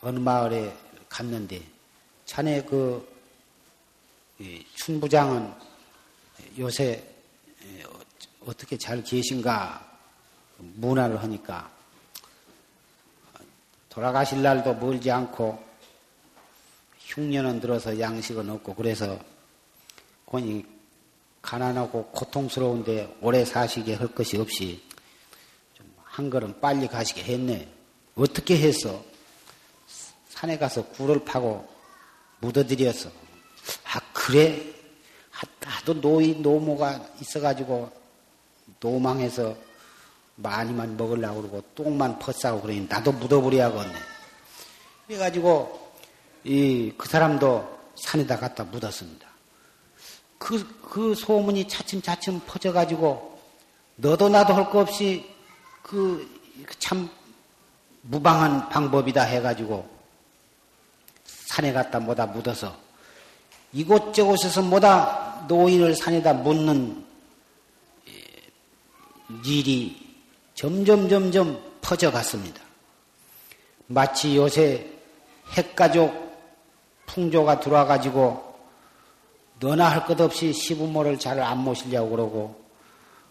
[0.00, 0.74] 어느 마을에
[1.08, 1.62] 갔는데
[2.24, 3.16] 자네 그
[4.74, 5.52] 춘부장은
[6.58, 7.02] 요새
[8.44, 9.85] 어떻게 잘 계신가
[10.58, 11.70] 문화를 하니까
[13.88, 15.62] 돌아가실 날도 멀지 않고
[16.98, 19.18] 흉년은 들어서 양식은 없고 그래서
[20.26, 20.64] 권이
[21.40, 24.82] 가난하고 고통스러운데 오래 사시게 할 것이 없이
[25.74, 27.68] 좀 한 걸음 빨리 가시게 했네.
[28.14, 29.04] 어떻게 해서
[30.30, 31.68] 산에 가서 굴을 파고
[32.40, 33.10] 묻어드렸어.
[33.84, 34.74] 아 그래?
[35.60, 37.92] 나도 노이 노모가 있어가지고
[38.80, 39.56] 노망해서
[40.36, 43.94] 많이만 먹으려고 그러고 똥만 퍼싸고 그러니 나도 묻어버려야겠네.
[45.06, 45.86] 그래가지고
[46.44, 49.26] 이 그 사람도 산에다 갖다 묻었습니다.
[50.38, 53.40] 그, 그 소문이 차츰차츰 퍼져가지고
[53.96, 55.24] 너도 나도 할 거 없이
[55.82, 56.34] 그
[56.78, 57.08] 참
[58.00, 59.86] 무방한 방법이다 해가지고
[61.24, 62.74] 산에 갔다 뭐다 묻어서
[63.74, 67.04] 이곳저곳에서 뭐다 노인을 산에다 묻는
[69.44, 70.05] 일이
[70.56, 72.62] 점점 점점 퍼져갔습니다.
[73.86, 74.90] 마치 요새
[75.52, 76.26] 핵가족
[77.06, 78.56] 풍조가 들어와가지고
[79.60, 82.64] 너나 할 것 없이 시부모를 잘 안 모시려고 그러고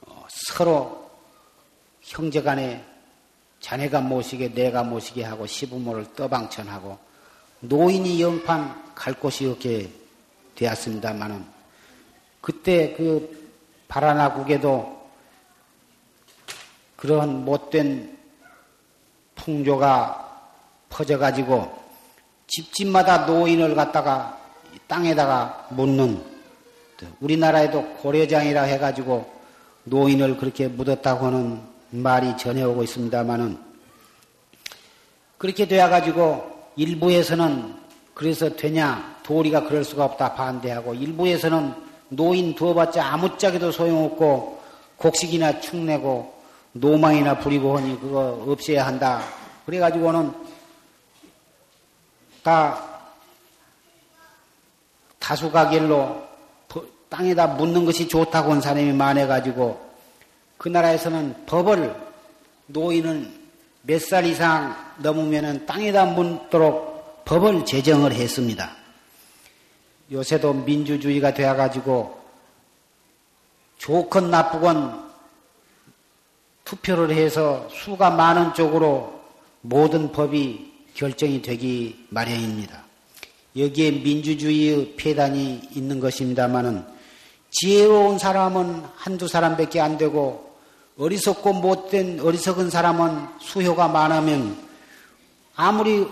[0.02, 1.10] 어, 서로
[2.02, 2.86] 형제 간에
[3.60, 6.98] 자네가 모시게 내가 모시게 하고 시부모를 떠방천하고
[7.62, 9.90] 노인이 영판 갈 곳이 없게
[10.56, 11.44] 되었습니다만은
[12.40, 13.52] 그때 그
[13.88, 14.95] 바라나국에도
[16.96, 18.18] 그런 못된
[19.36, 20.26] 풍조가
[20.90, 21.72] 퍼져가지고
[22.48, 24.40] 집집마다 노인을 갖다가
[24.88, 26.22] 땅에다가 묻는
[27.20, 29.34] 우리나라에도 고려장이라 해가지고
[29.84, 33.58] 노인을 그렇게 묻었다고 하는 말이 전해오고 있습니다만은
[35.38, 37.76] 그렇게 되어가지고 일부에서는
[38.14, 41.74] 그래서 되냐 도리가 그럴 수가 없다 반대하고 일부에서는
[42.10, 44.62] 노인 두어봤자 아무짝에도 소용없고
[44.98, 46.35] 곡식이나 축내고
[46.78, 49.22] 노망이나 부리고 하니 그거 없애야 한다.
[49.66, 50.34] 그래가지고는
[52.44, 52.84] 다
[55.20, 56.24] 다수가결로
[57.08, 59.90] 땅에다 묻는 것이 좋다고 한 사람이 많아가지고
[60.58, 61.96] 그 나라에서는 법을
[62.68, 63.46] 노인은
[63.84, 68.76] 몇 살 이상 넘으면 땅에다 묻도록 법을 제정을 했습니다.
[70.12, 72.20] 요새도 민주주의가 되어가지고
[73.78, 75.05] 좋건 나쁘건
[76.66, 79.22] 투표를 해서 수가 많은 쪽으로
[79.62, 82.84] 모든 법이 결정이 되기 마련입니다.
[83.56, 86.86] 여기에 민주주의의 폐단이 있는 것입니다만은
[87.52, 90.54] 지혜로운 사람은 한두 사람밖에 안 되고
[90.98, 94.58] 어리석고 못된 어리석은 사람은 수효가 많으면
[95.56, 96.08] 아무리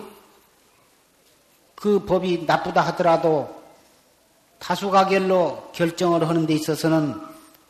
[1.76, 3.62] 그 법이 나쁘다 하더라도
[4.60, 7.20] 다수가결로 결정을 하는 데 있어서는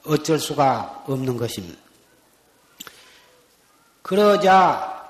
[0.05, 1.82] 어쩔 수가 없는 것입니다.
[4.03, 5.09] 그러자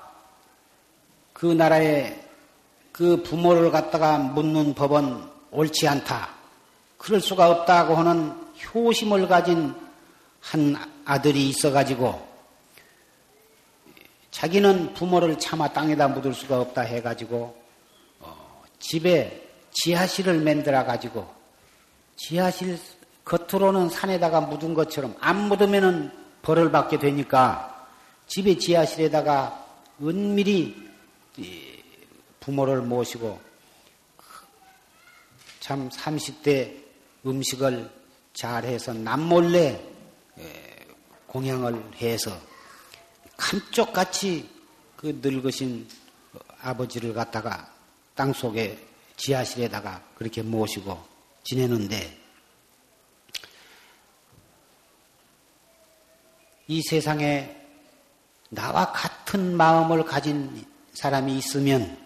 [1.32, 2.24] 그 나라의
[2.92, 6.30] 그 부모를 갖다가 묻는 법은 옳지 않다.
[6.96, 8.32] 그럴 수가 없다고 하는
[8.72, 9.74] 효심을 가진
[10.40, 12.34] 한 아들이 있어가지고
[14.30, 17.56] 자기는 부모를 차마 땅에다 묻을 수가 없다 해가지고
[18.20, 21.28] 어, 집에 지하실을 만들어 가지고
[22.16, 22.78] 지하실
[23.24, 27.73] 겉으로는 산에다가 묻은 것처럼 안 묻으면은 벌을 받게 되니까
[28.26, 29.64] 집에 지하실에다가
[30.00, 30.74] 은밀히
[32.40, 33.40] 부모를 모시고
[35.60, 36.76] 참 30대
[37.24, 37.90] 음식을
[38.34, 39.80] 잘해서 남몰래
[41.26, 42.38] 공양을 해서
[43.36, 44.48] 감쪽같이
[44.96, 45.88] 그 늙으신
[46.60, 47.72] 아버지를 갖다가
[48.14, 48.78] 땅 속에
[49.16, 51.02] 지하실에다가 그렇게 모시고
[51.44, 52.18] 지내는데
[56.66, 57.63] 이 세상에
[58.54, 61.98] 나와 같은 마음을 가진 사람이 있으면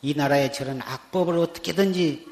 [0.00, 2.26] 이 나라의 저런 악법을 어떻게든지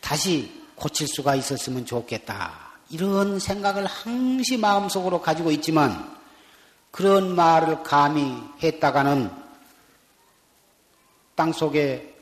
[0.00, 2.72] 다시 고칠 수가 있었으면 좋겠다.
[2.90, 6.16] 이런 생각을 항시 마음속으로 가지고 있지만
[6.90, 9.30] 그런 말을 감히 했다가는
[11.34, 12.14] 땅 속에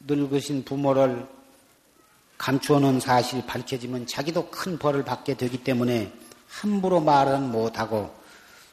[0.00, 1.26] 늙으신 부모를
[2.38, 6.12] 감추어놓은 사실이 밝혀지면 자기도 큰 벌을 받게 되기 때문에
[6.48, 8.19] 함부로 말은 못하고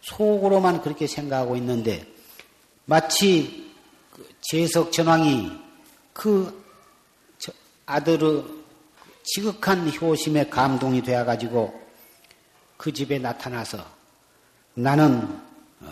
[0.08, 2.06] 속으로만 그렇게 생각하고 있는데
[2.86, 3.74] 마치
[4.13, 5.52] 그 재석 전왕이
[6.13, 6.65] 그
[7.86, 8.43] 아들의
[9.24, 11.88] 지극한 효심에 감동이 되어가지고
[12.78, 13.86] 그 집에 나타나서
[14.74, 15.41] 나는
[15.82, 15.89] 어,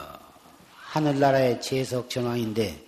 [0.70, 2.84] 하늘나라의 재석 전왕인데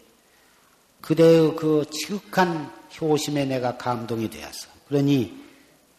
[1.02, 4.70] 그대의 그 지극한 효심에 내가 감동이 되었어.
[4.88, 5.46] 그러니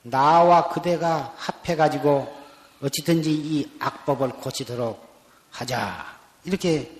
[0.02, 2.36] 나와 그대가 합해가지고
[2.82, 5.07] 어찌든지 이 악법을 고치도록
[5.50, 6.18] 하자.
[6.44, 6.90] 이렇게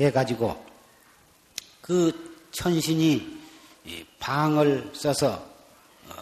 [0.00, 0.64] 해가지고
[1.80, 3.38] 그 천신이
[4.18, 5.46] 방을 써서
[6.08, 6.14] 어,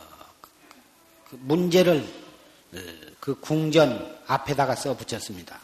[1.29, 2.07] 그 문제를
[2.75, 2.79] 어,
[3.21, 5.59] 그 궁전 앞에다가 써 붙였습니다.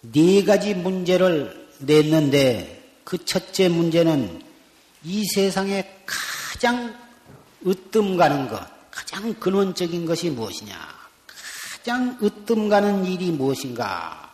[0.00, 4.42] 네 가지 문제를 냈는데 그 첫째 문제는
[5.04, 6.94] 이 세상에 가장
[7.66, 10.97] 으뜸 가는 것, 가장 근원적인 것이 무엇이냐?
[11.88, 14.30] 가장 으뜸 가는 일이 무엇인가?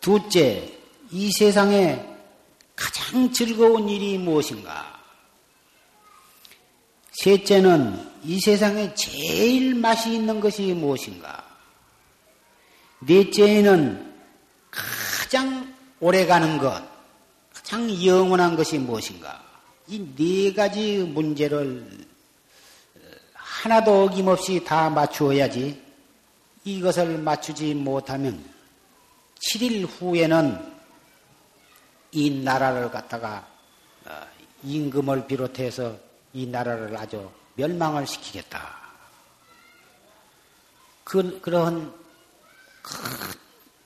[0.00, 0.72] 둘째,
[1.10, 2.00] 이 세상에
[2.76, 5.00] 가장 즐거운 일이 무엇인가?
[7.10, 11.44] 셋째는 이 세상에 제일 맛이 있는 것이 무엇인가?
[13.00, 14.14] 넷째는
[14.70, 16.84] 가장 오래 가는 것,
[17.52, 19.42] 가장 영원한 것이 무엇인가?
[19.88, 22.06] 이 네 가지 문제를
[23.34, 25.85] 하나도 어김없이 다 맞추어야지
[26.66, 28.44] 이것을 맞추지 못하면
[29.38, 30.74] 7일 후에는
[32.10, 33.46] 이 나라를 갖다가
[34.04, 34.10] 어,
[34.64, 35.96] 임금을 비롯해서
[36.32, 38.74] 이 나라를 아주 멸망을 시키겠다.
[41.04, 41.94] 그, 그런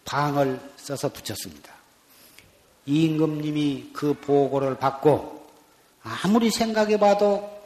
[0.06, 1.70] 방을 써서 붙였습니다.
[2.86, 5.50] 임금님이 그 보고를 받고
[6.02, 7.62] 아무리 생각해 봐도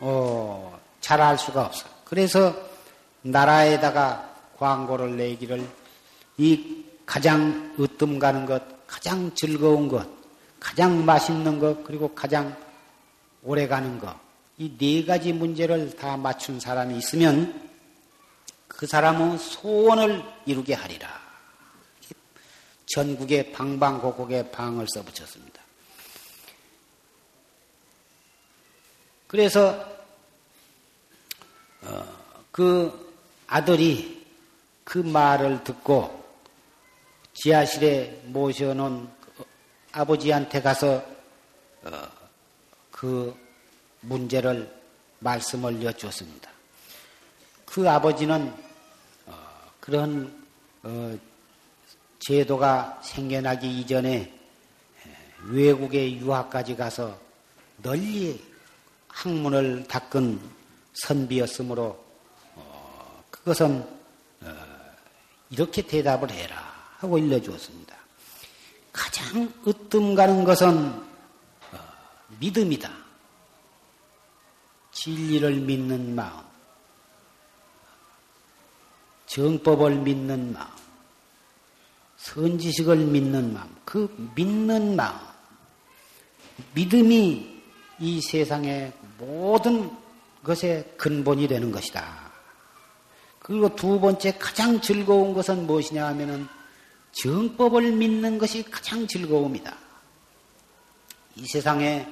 [0.00, 1.86] 어, 잘 알 수가 없어.
[2.04, 2.52] 그래서
[3.22, 4.25] 나라에다가
[4.58, 5.68] 광고를 내기를
[6.38, 10.08] 이 가장 으뜸 가는 것, 가장 즐거운 것,
[10.58, 12.56] 가장 맛있는 것, 그리고 가장
[13.42, 14.16] 오래 가는 것,
[14.58, 17.68] 이 네 가지 문제를 다 맞춘 사람이 있으면
[18.66, 21.20] 그 사람은 소원을 이루게 하리라.
[22.86, 25.60] 전국의 방방곡곡에 방을 써붙였습니다.
[29.26, 29.84] 그래서
[31.82, 32.04] 어,
[32.50, 33.12] 그
[33.46, 34.15] 아들이
[34.86, 36.24] 그 말을 듣고
[37.34, 39.08] 지하실에 모셔놓은
[39.90, 41.04] 아버지한테 가서
[41.82, 41.90] 어,
[42.92, 43.36] 그
[44.02, 44.72] 문제를
[45.18, 46.48] 말씀을 여쭈었습니다.
[47.64, 48.54] 그 아버지는
[49.26, 49.34] 어,
[49.80, 50.46] 그런
[52.20, 54.32] 제도가 생겨나기 이전에
[55.48, 57.18] 외국의 유학까지 가서
[57.82, 58.40] 널리
[59.08, 60.40] 학문을 닦은
[60.94, 62.04] 선비였으므로
[62.54, 63.95] 어, 그것은 어,
[65.50, 66.76] 이렇게 대답을 해라.
[66.98, 67.94] 하고 일러주었습니다.
[68.92, 70.88] 가장 으뜸 가는 것은
[71.72, 71.78] 어,
[72.40, 72.90] 믿음이다.
[74.92, 76.42] 진리를 믿는 마음,
[79.26, 80.68] 정법을 믿는 마음,
[82.16, 85.18] 선지식을 믿는 마음, 그 믿는 마음,
[86.74, 87.62] 믿음이
[87.98, 89.90] 이 세상의 모든
[90.42, 92.25] 것의 근본이 되는 것이다.
[93.46, 96.48] 그리고 두 번째 가장 즐거운 것은 무엇이냐 하면은
[97.12, 99.72] 정법을 믿는 것이 가장 즐거움이다.
[101.36, 102.08] 이 세상에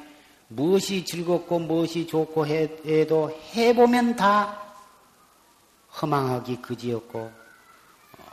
[0.46, 4.62] 무엇이 즐겁고 무엇이 좋고 해도 해보면 다
[6.00, 8.24] 허망하기 그지였고 어,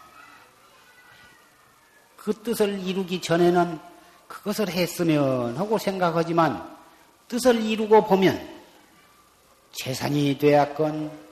[2.15, 3.79] 그 뜻을 이루기 전에는
[4.27, 6.77] 그것을 했으면 하고 생각하지만
[7.27, 8.61] 뜻을 이루고 보면
[9.71, 11.30] 재산이 되었건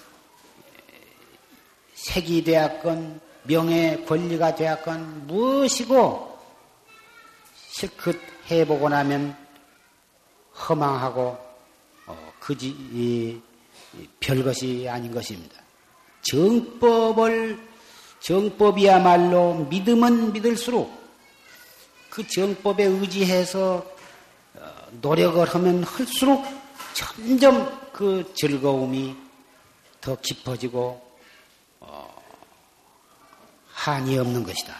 [1.99, 6.39] 색이 되었건 명예 권리가 되었건 무엇이고
[7.67, 8.15] 실컷
[8.49, 9.35] 해보고 나면
[10.55, 11.37] 허망하고
[12.05, 13.41] 어, 그지
[14.19, 15.61] 별것이 아닌 것입니다.
[16.21, 17.59] 정법을
[18.21, 20.91] 정법이야말로 믿으면 믿을수록
[22.09, 23.85] 그 정법에 의지해서
[24.55, 24.71] 어,
[25.01, 26.45] 노력을 하면 할수록
[26.93, 29.15] 점점 그 즐거움이
[29.99, 31.08] 더 깊어지고 어,
[33.79, 34.75] 한이 없는 것이다.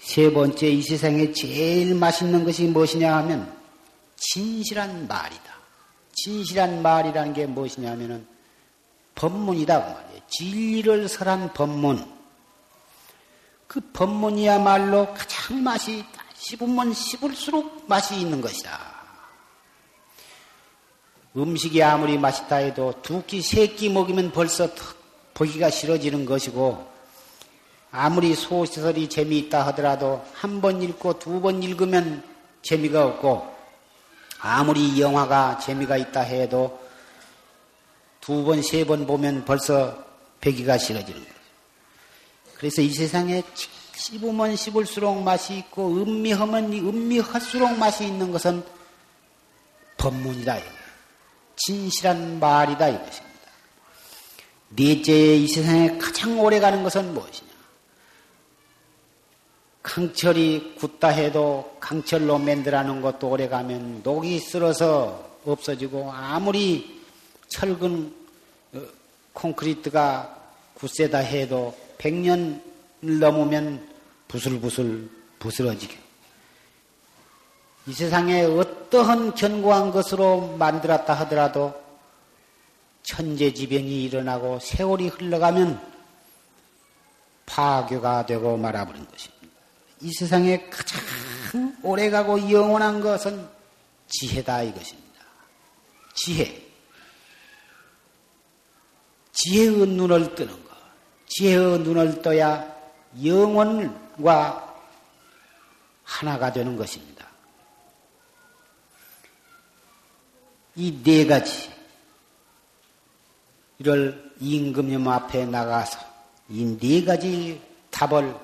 [0.00, 3.56] 세 번째 이 세상에 제일 맛있는 것이 무엇이냐 하면
[4.16, 5.54] 진실한 말이다.
[6.12, 8.26] 진실한 말이라는 게 무엇이냐 하면은
[9.14, 10.20] 법문이다 그 말이에요.
[10.28, 12.12] 진리를 설한 법문.
[13.68, 16.04] 그 법문이야말로 가장 맛이
[16.36, 18.92] 씹으면 씹을수록 맛이 있는 것이다.
[21.36, 24.68] 음식이 아무리 맛있다 해도 두 끼, 세 끼 먹으면 벌써
[25.32, 26.93] 보기가 싫어지는 것이고,
[27.96, 32.24] 아무리 소설이 재미있다 하더라도 한 번 읽고 두 번 읽으면
[32.62, 33.54] 재미가 없고,
[34.40, 36.80] 아무리 영화가 재미가 있다 해도
[38.20, 39.96] 두 번, 세 번 보면 벌써
[40.40, 41.34] 배기가 싫어지는 거예요.
[42.56, 43.42] 그래서 이 세상에
[43.94, 48.64] 씹으면 씹을수록 맛이 있고 음미하면 음미할수록 맛이 있는 것은
[49.98, 50.58] 법문이다.
[51.56, 53.38] 진실한 말이다 이것입니다.
[54.70, 57.53] 넷째 이 세상에 가장 오래 가는 것은 무엇이냐?
[59.84, 67.02] 강철이 굳다 해도 강철로 만들어놓은 것도 오래 가면 녹이 쓸어서 없어지고 아무리
[67.48, 68.12] 철근
[68.72, 68.80] 어,
[69.34, 70.36] 콘크리트가
[70.72, 72.62] 굳세다 해도 100년
[73.00, 73.86] 넘으면
[74.26, 75.08] 부슬부슬
[75.38, 75.98] 부스러지게.
[77.86, 81.74] 이 세상에 어떠한 견고한 것으로 만들었다 하더라도
[83.02, 85.78] 천재지변이 일어나고 세월이 흘러가면
[87.44, 89.33] 파괴가 되고 말아버린 것입니다.
[90.04, 91.00] 이 세상에 가장
[91.82, 93.48] 오래가고 영원한 것은
[94.08, 95.24] 지혜다 이것입니다.
[96.14, 96.62] 지혜.
[99.32, 100.70] 지혜의 눈을 뜨는 것.
[101.26, 102.70] 지혜의 눈을 떠야
[103.24, 104.74] 영원과
[106.02, 107.26] 하나가 되는 것입니다.
[110.76, 111.70] 이 네 가지,
[113.78, 115.98] 이를 임금님 앞에 나가서
[116.50, 118.34] 이 네 가지 답을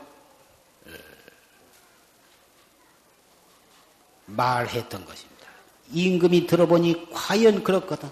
[4.37, 5.47] 말했던 것입니다.
[5.93, 8.11] 임금이 들어보니 과연 그렇거든.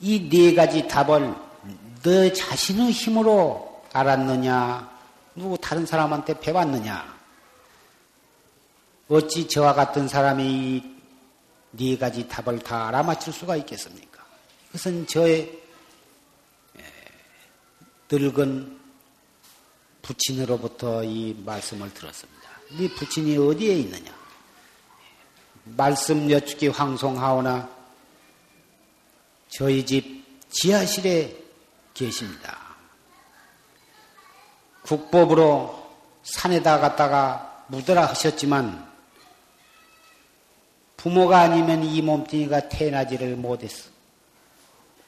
[0.00, 1.34] 이 네 가지 답을
[2.02, 4.92] 너 자신의 힘으로 알았느냐?
[5.36, 7.14] 누구 다른 사람한테 배웠느냐?
[9.08, 10.82] 어찌 저와 같은 사람이
[11.78, 14.24] 이네 가지 답을 다 알아맞힐 수가 있겠습니까?
[14.70, 15.60] 이것은 저의
[18.10, 18.80] 늙은
[20.02, 22.48] 부친으로부터 이 말씀을 들었습니다.
[22.78, 24.12] 네 부친이 어디에 있느냐?
[25.64, 27.68] 말씀 여쭙기 황송하오나
[29.48, 31.36] 저희 집 지하실에
[31.94, 32.58] 계십니다.
[34.82, 35.82] 국법으로
[36.22, 38.92] 산에다 갔다가 묻으라 하셨지만
[40.96, 43.90] 부모가 아니면 이 몸뚱이가 태어나지를 못했어.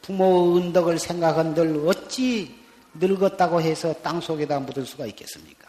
[0.02, 2.54] 부모의 은덕을 생각한들 어찌
[2.94, 5.65] 늙었다고 해서 땅 속에다 묻을 수가 있겠습니까?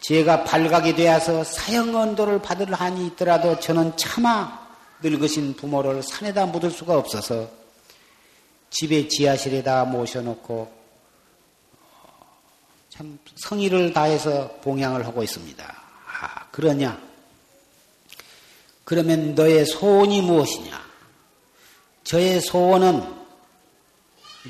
[0.00, 4.68] 제가 발각이 되어서 사형 언도를 받을 한이 있더라도 저는 차마
[5.02, 7.48] 늙으신 부모를 산에다 묻을 수가 없어서
[8.70, 10.80] 집에 지하실에다 모셔놓고
[12.88, 15.64] 참 성의를 다해서 봉양을 하고 있습니다.
[15.64, 16.98] 아, 그러냐?
[18.84, 20.80] 그러면 너의 소원이 무엇이냐?
[22.04, 23.20] 저의 소원은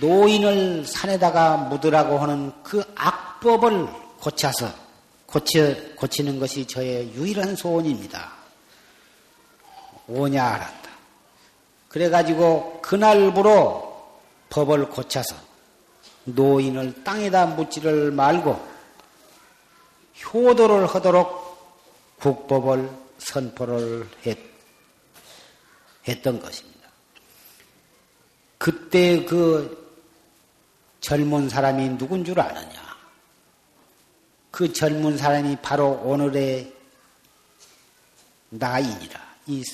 [0.00, 3.88] 노인을 산에다가 묻으라고 하는 그 악, 악법을
[4.20, 4.72] 고쳐서
[5.30, 8.32] 고쳐, 고치는 것이 저의 유일한 소원입니다.
[10.08, 10.90] 오냐 알았다.
[11.88, 13.90] 그래가지고 그날부로
[14.48, 15.36] 법을 고쳐서
[16.24, 18.68] 노인을 땅에다 묻지를 말고
[20.32, 21.40] 효도를 하도록
[22.18, 24.38] 국법을 선포를 했,
[26.06, 26.88] 했던 것입니다.
[28.58, 29.80] 그때 그
[31.00, 32.89] 젊은 사람이 누군 줄 아느냐?
[34.50, 36.74] 그 젊은 사람이 바로 오늘의
[38.50, 39.20] 나이니라.
[39.46, 39.64] 이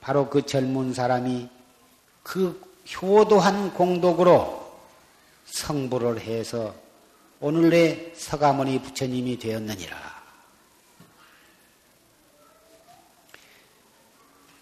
[0.00, 1.48] 바로 그 젊은 사람이
[2.22, 2.60] 그
[3.00, 4.64] 효도한 공덕으로
[5.46, 6.74] 성불을 해서
[7.40, 10.22] 오늘의 서가모니 부처님이 되었느니라.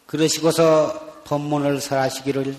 [0.07, 2.57] 그러시고서 법문을 설하시기를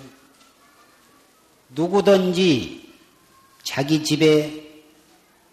[1.70, 2.83] 누구든지
[3.64, 4.84] 자기 집에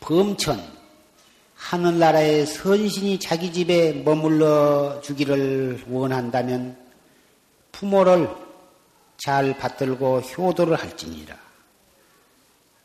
[0.01, 0.61] 범천,
[1.55, 6.77] 하늘나라의 선신이 자기 집에 머물러 주기를 원한다면
[7.71, 8.29] 부모를
[9.19, 11.37] 잘 받들고 효도를 할지니라.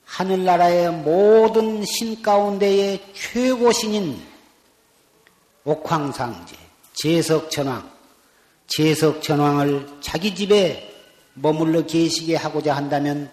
[0.03, 4.21] 하늘나라의 모든 신 가운데의 최고 신인
[5.63, 6.55] 옥황상제,
[6.93, 7.89] 제석천왕,
[8.67, 10.93] 제석천왕을 자기 집에
[11.33, 13.31] 머물러 계시게 하고자 한다면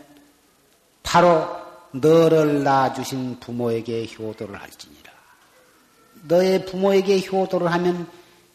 [1.03, 1.62] 바로
[1.93, 5.13] 너를 낳아주신 부모에게 효도를 할지니라.
[6.25, 8.09] 너의 부모에게 효도를 하면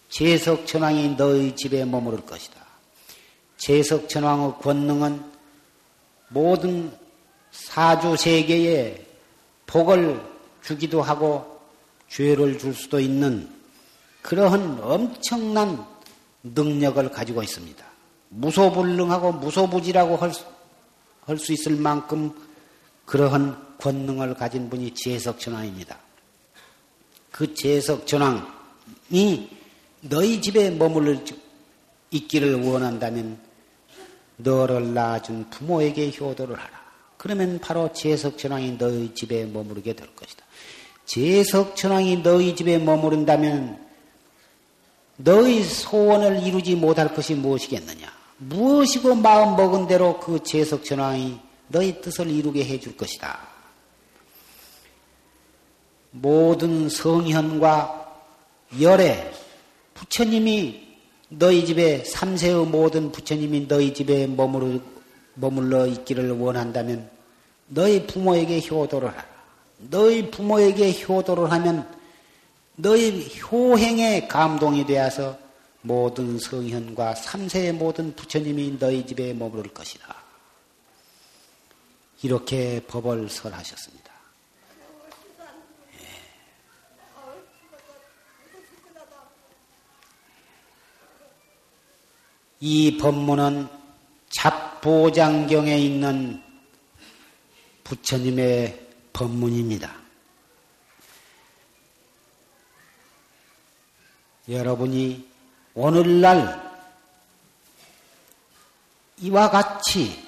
[0.09, 2.57] 제석천왕이 너의 집에 머무를 것이다.
[3.57, 5.23] 제석천왕의 권능은
[6.29, 6.91] 모든
[7.51, 9.05] 사주 세계에
[9.65, 10.21] 복을
[10.63, 11.59] 주기도 하고
[12.09, 13.49] 죄를 줄 수도 있는
[14.21, 15.85] 그러한 엄청난
[16.43, 17.85] 능력을 가지고 있습니다.
[18.29, 22.33] 무소불능하고 무소부지라고 할 수 있을 만큼
[23.07, 25.97] 그러한 권능을 가진 분이 제석천왕입니다.
[27.31, 28.49] 그 제석천왕이
[30.01, 31.17] 너희 집에 머물러
[32.11, 33.39] 있기를 원한다면
[34.35, 36.69] 너를 낳아준 부모에게 효도를 하라.
[37.17, 40.43] 그러면 바로 제석천왕이 너희 집에 머무르게 될 것이다.
[41.05, 43.87] 제석천왕이 너희 집에 머무른다면
[45.15, 48.11] 너희 소원을 이루지 못할 것이 무엇이겠느냐?
[48.39, 53.39] 무엇이고 마음 먹은 대로 그 제석천왕이 너희 뜻을 이루게 해줄 것이다.
[56.11, 58.23] 모든 성현과
[58.81, 59.31] 열애,
[59.93, 60.87] 부처님이
[61.29, 64.79] 너희 집에 삼세의 모든 부처님이 너희 집에 머무르,
[65.33, 67.09] 머물러 있기를 원한다면
[67.67, 69.25] 너희 부모에게 효도를 하라.
[69.89, 71.87] 너희 부모에게 효도를 하면
[72.75, 75.37] 너희 효행에 감동이 되어서
[75.81, 80.16] 모든 성현과 삼세의 모든 부처님이 너희 집에 머무를 것이다.
[82.23, 84.07] 이렇게 법을 설하셨습니다.
[92.59, 93.67] 이 법문은
[94.29, 96.41] 잡보장경에 있는
[97.83, 99.95] 부처님의 법문입니다.
[104.49, 105.27] 여러분이
[105.75, 106.65] 오늘날
[109.19, 110.26] 이와 같이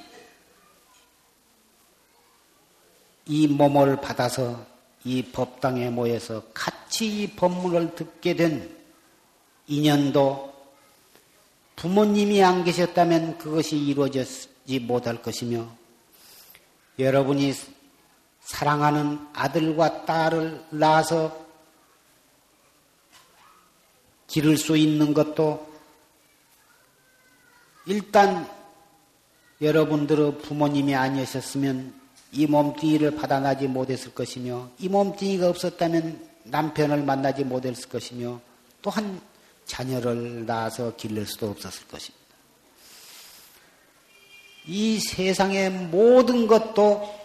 [3.30, 4.66] 이 몸을 받아서
[5.04, 8.76] 이 법당에 모여서 같이 이 법문을 듣게 된
[9.68, 10.52] 인연도
[11.76, 15.70] 부모님이 안 계셨다면 그것이 이루어지지 못할 것이며
[16.98, 17.54] 여러분이
[18.42, 21.46] 사랑하는 아들과 딸을 낳아서
[24.26, 25.70] 기를 수 있는 것도
[27.86, 28.50] 일단
[29.62, 31.94] 여러분들의 부모님이 아니셨으면
[32.32, 38.40] 이 몸뚱이를 받아나지 못했을 것이며 이 몸뚱이가 없었다면 남편을 만나지 못했을 것이며
[38.82, 39.22] 또한
[39.66, 42.20] 자녀를 낳아서 길를 수도 없었을 것입니다.
[44.66, 47.20] 이 세상의 모든 것도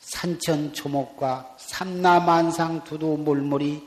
[0.00, 3.82] 산천 초목과 삼라만상 두두 물물이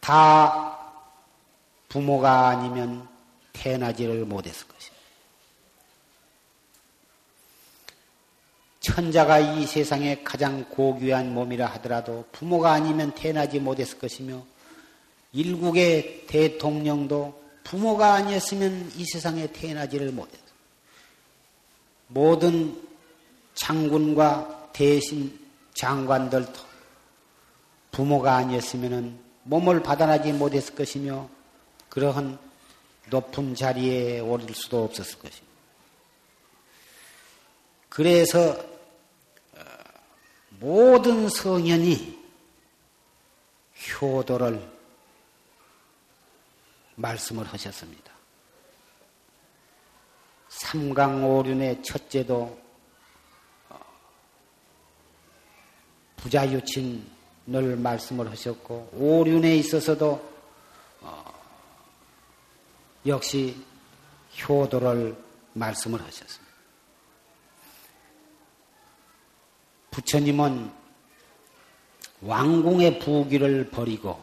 [0.00, 0.76] 다
[1.88, 3.08] 부모가 아니면
[3.52, 4.97] 태어나지를 못했을 것입니다.
[8.80, 14.44] 천자가 이 세상에 가장 고귀한 몸이라 하더라도 부모가 아니면 태어나지 못했을 것이며
[15.32, 20.42] 일국의 대통령도 부모가 아니었으면 이 세상에 태어나지를 못했어.
[22.06, 22.80] 모든
[23.54, 25.38] 장군과 대신
[25.74, 26.52] 장관들도
[27.90, 31.28] 부모가 아니었으면 몸을 받아나지 못했을 것이며
[31.88, 32.38] 그러한
[33.10, 35.47] 높은 자리에 오를 수도 없었을 것입니다.
[37.98, 38.56] 그래서
[39.54, 39.60] 어,
[40.50, 42.16] 모든 성현이
[44.00, 44.70] 효도를
[46.94, 48.12] 말씀을 하셨습니다.
[50.48, 52.56] 삼강오륜의 첫째도
[53.68, 53.80] 어,
[56.18, 57.02] 부자유친을
[57.78, 60.32] 말씀을 하셨고 오륜에 있어서도
[61.00, 61.34] 어,
[63.06, 63.60] 역시
[64.48, 65.20] 효도를
[65.54, 66.47] 말씀을 하셨습니다.
[69.98, 70.70] 부처님은
[72.20, 74.20] 왕궁의 부귀를 버리고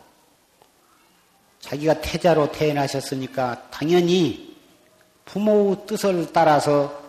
[1.60, 4.56] 자기가 태자로 태어나셨으니까 당연히
[5.26, 7.04] 부모의 뜻을 따라서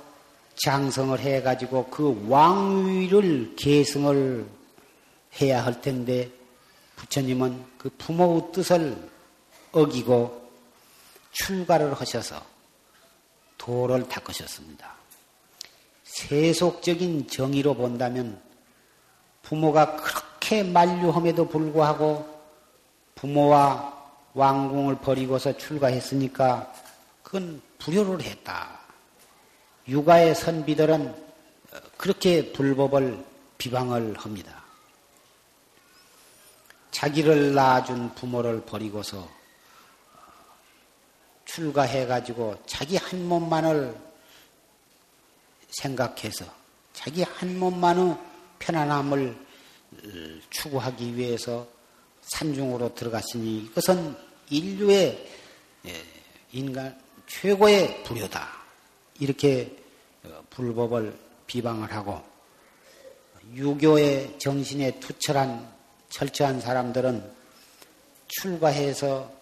[0.64, 4.46] 장성을 해가지고 그 왕위를 계승을
[5.40, 6.30] 해야 할 텐데
[6.96, 8.96] 부처님은 그 부모의 뜻을
[9.70, 10.50] 어기고
[11.30, 12.42] 출가를 하셔서
[13.58, 14.96] 도를 닦으셨습니다.
[16.04, 18.45] 세속적인 정의로 본다면
[19.46, 22.26] 부모가 그렇게 만류함에도 불구하고
[23.14, 23.94] 부모와
[24.34, 26.72] 왕궁을 버리고서 출가했으니까
[27.22, 28.80] 그건 불효를 했다.
[29.86, 31.26] 육아의 선비들은
[31.96, 33.24] 그렇게 불법을
[33.56, 34.64] 비방을 합니다.
[36.90, 39.28] 자기를 낳아준 부모를 버리고서
[41.44, 43.96] 출가해가지고 자기 한 몸만을
[45.70, 46.44] 생각해서
[46.92, 48.16] 자기 한 몸만의
[48.58, 49.36] 편안함을
[50.50, 51.66] 추구하기 위해서
[52.22, 54.16] 산중으로 들어갔으니 이것은
[54.50, 55.28] 인류의
[55.86, 56.04] 예,
[56.52, 58.48] 인간 최고의 불효다.
[59.20, 59.76] 이렇게
[60.24, 62.22] 어, 불법을 비방을 하고
[63.54, 65.74] 유교의 정신에 투철한
[66.08, 67.36] 철저한 사람들은
[68.28, 69.32] 출가해서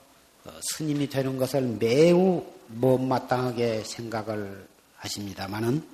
[0.44, 5.86] 어, 스님이 되는 것을 매우 못마땅하게 생각을 하십니다마는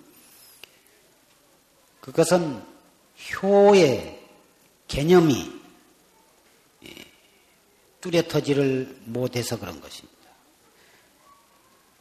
[2.01, 2.63] 그것은
[3.43, 4.21] 효의
[4.89, 5.61] 개념이
[8.01, 10.19] 뚜렷하지를 못해서 그런 것입니다.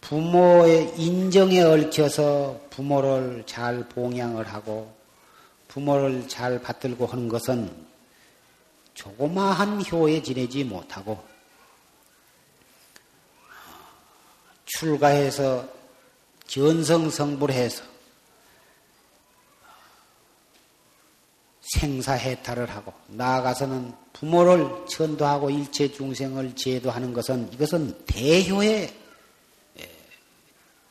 [0.02, 4.96] 부모의 인정에 얽혀서 부모를 잘 봉양을 하고
[5.68, 7.70] 부모를 잘 받들고 하는 것은
[8.94, 11.24] 조그마한 효에 지내지 못하고
[14.66, 15.68] 출가해서
[16.48, 17.84] 견성성불해서
[21.70, 28.94] 생사해탈을 하고 나아가서는 부모를 천도하고 일체 중생을 제도하는 것은 이것은 대효에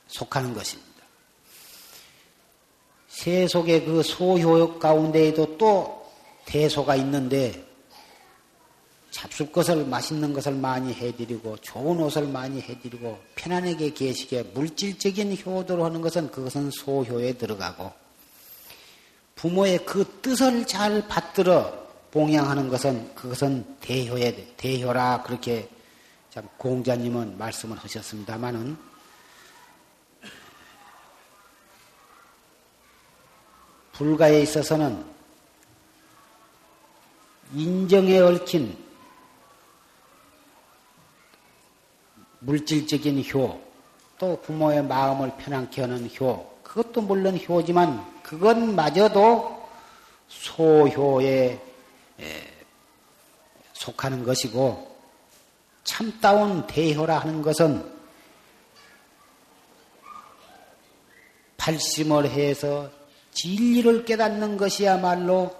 [0.06, 0.88] 속하는 것입니다.
[3.08, 6.10] 세속의 그 소효 가운데에도 또
[6.44, 7.66] 대소가 있는데
[9.10, 16.00] 잡술 것을 맛있는 것을 많이 해드리고 좋은 옷을 많이 해드리고 편안하게 계시게 물질적인 효도를 하는
[16.00, 17.90] 것은 그것은 소효에 들어가고
[19.38, 21.72] 부모의 그 뜻을 잘 받들어
[22.10, 25.70] 봉양하는 것은 그것은 대효에 대효라 그렇게
[26.28, 28.76] 참 공자님은 말씀을 하셨습니다마는.
[33.92, 35.04] 불가에 있어서는
[37.54, 38.76] 인정에 얽힌
[42.40, 43.60] 물질적인 효,
[44.18, 49.68] 또 부모의 마음을 편안케 하는 효, 그것도 물론 효지만 그것마저도
[50.28, 51.58] 소효에
[53.72, 54.98] 속하는 것이고
[55.84, 57.90] 참다운 대효라 하는 것은
[61.56, 62.90] 발심을 해서
[63.32, 65.56] 진리를 깨닫는 것이야말로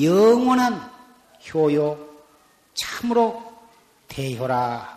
[0.00, 0.90] 영원한
[1.52, 1.98] 효요,
[2.72, 3.52] 참으로
[4.08, 4.96] 대효라고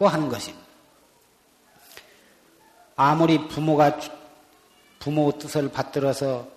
[0.00, 0.66] 하는 것입니다.
[2.96, 3.96] 아무리 부모가
[5.04, 6.48] 부모 뜻을 받들어서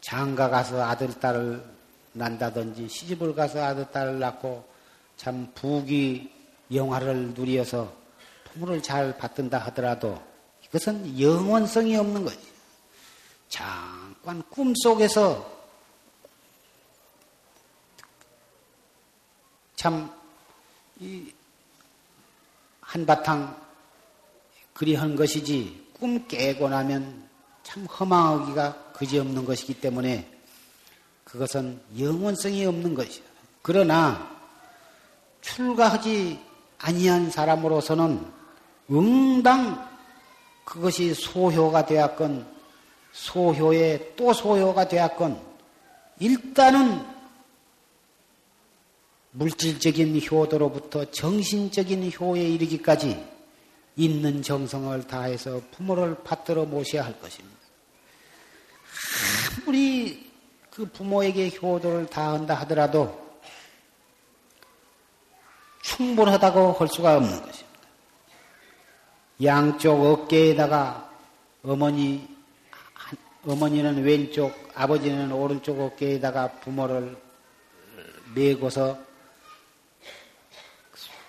[0.00, 1.64] 장가 가서 아들, 딸을
[2.10, 4.68] 난다든지 시집을 가서 아들, 딸을 낳고
[5.16, 6.32] 참 부귀
[6.72, 7.92] 영화를 누리어서
[8.42, 10.20] 부모를 잘 받든다 하더라도
[10.64, 12.40] 이것은 영원성이 없는 거지.
[13.48, 15.48] 잠깐 꿈속에서
[19.76, 20.12] 참,
[20.98, 21.32] 이,
[22.80, 23.56] 한바탕
[24.72, 27.24] 그리한 것이지, 꿈 깨고 나면
[27.74, 30.30] 참 허망하기가 그지없는 것이기 때문에
[31.24, 33.24] 그것은 영원성이 없는 것이야.
[33.62, 34.30] 그러나
[35.40, 36.38] 출가하지
[36.78, 38.24] 아니한 사람으로서는
[38.92, 39.90] 응당
[40.64, 42.46] 그것이 소효가 되었건
[43.12, 45.40] 소효에 또 소효가 되었건
[46.20, 47.04] 일단은
[49.32, 53.26] 물질적인 효도로부터 정신적인 효에 이르기까지
[53.96, 57.63] 있는 정성을 다해서 부모를 받들어 모셔야 할 것입니다.
[59.62, 60.30] 아무리
[60.70, 63.22] 그 부모에게 효도를 다한다 하더라도
[65.82, 67.78] 충분하다고 할 수가 없는 것입니다.
[69.42, 71.10] 양쪽 어깨에다가
[71.64, 72.28] 어머니,
[73.46, 77.16] 어머니는 왼쪽, 아버지는 오른쪽 어깨에다가 부모를
[78.34, 78.98] 메고서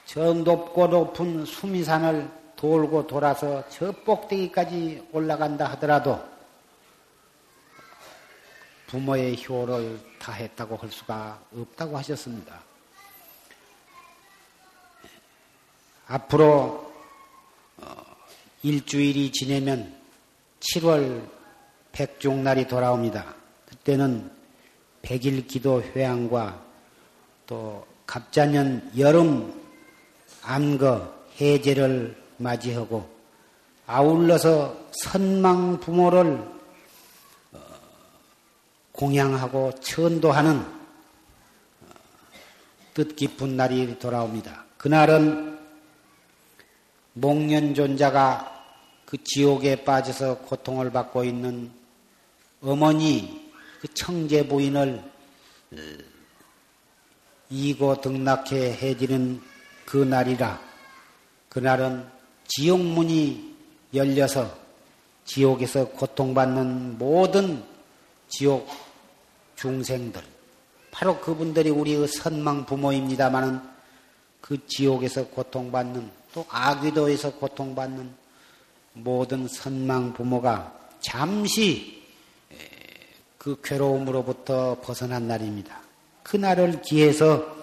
[0.05, 6.34] 저 높고 높은 수미산을 돌고 돌아서 저 꼭대기까지 올라간다 하더라도
[8.88, 12.61] 부모의 효를 다했다고 할 수가 없다고 하셨습니다.
[16.07, 16.93] 앞으로
[17.77, 18.05] 어,
[18.63, 19.95] 일주일이 지내면
[20.59, 21.27] 7월
[21.91, 23.36] 백종날이 돌아옵니다.
[23.67, 24.31] 그때는
[25.01, 26.61] 백일 기도 회양과
[27.47, 29.53] 또 갑자년 여름
[30.41, 33.09] 암거 해제를 맞이하고
[33.88, 36.55] 아울러서 선망 부모를 어,
[38.96, 40.66] 공양하고 천도하는 어,
[42.93, 44.66] 뜻깊은 날이 돌아옵니다.
[44.78, 45.60] 그날은
[47.14, 48.54] 목련존자가
[49.06, 51.72] 그 지옥에 빠져서 고통을 받고 있는
[52.62, 55.04] 어머니 그 청제 부인을
[55.74, 55.78] 어,
[57.50, 59.41] 이고 등락해 해지는
[59.86, 60.60] 그 날이라
[61.50, 62.08] 그날은
[62.48, 63.56] 지옥문이
[63.93, 64.58] 열려서
[65.26, 67.64] 지옥에서 고통받는 모든
[68.28, 68.84] 지옥
[69.56, 70.22] 중생들
[70.91, 73.60] 바로 그분들이 우리의 선망 부모입니다마는
[74.41, 78.10] 그 지옥에서 고통받는 또 아귀도에서 고통받는
[78.93, 82.03] 모든 선망 부모가 잠시
[83.38, 85.80] 그 괴로움으로부터 벗어난 날입니다.
[86.24, 87.56] 그 날을 기해서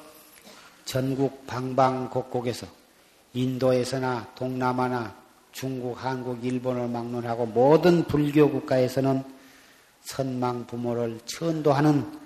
[0.84, 2.66] 전국 방방곡곡에서
[3.34, 5.14] 인도에서나 동남아나
[5.52, 9.24] 중국, 한국, 일본을 막론하고 모든 불교 국가에서는
[10.02, 12.20] 선망 부모를 천도하는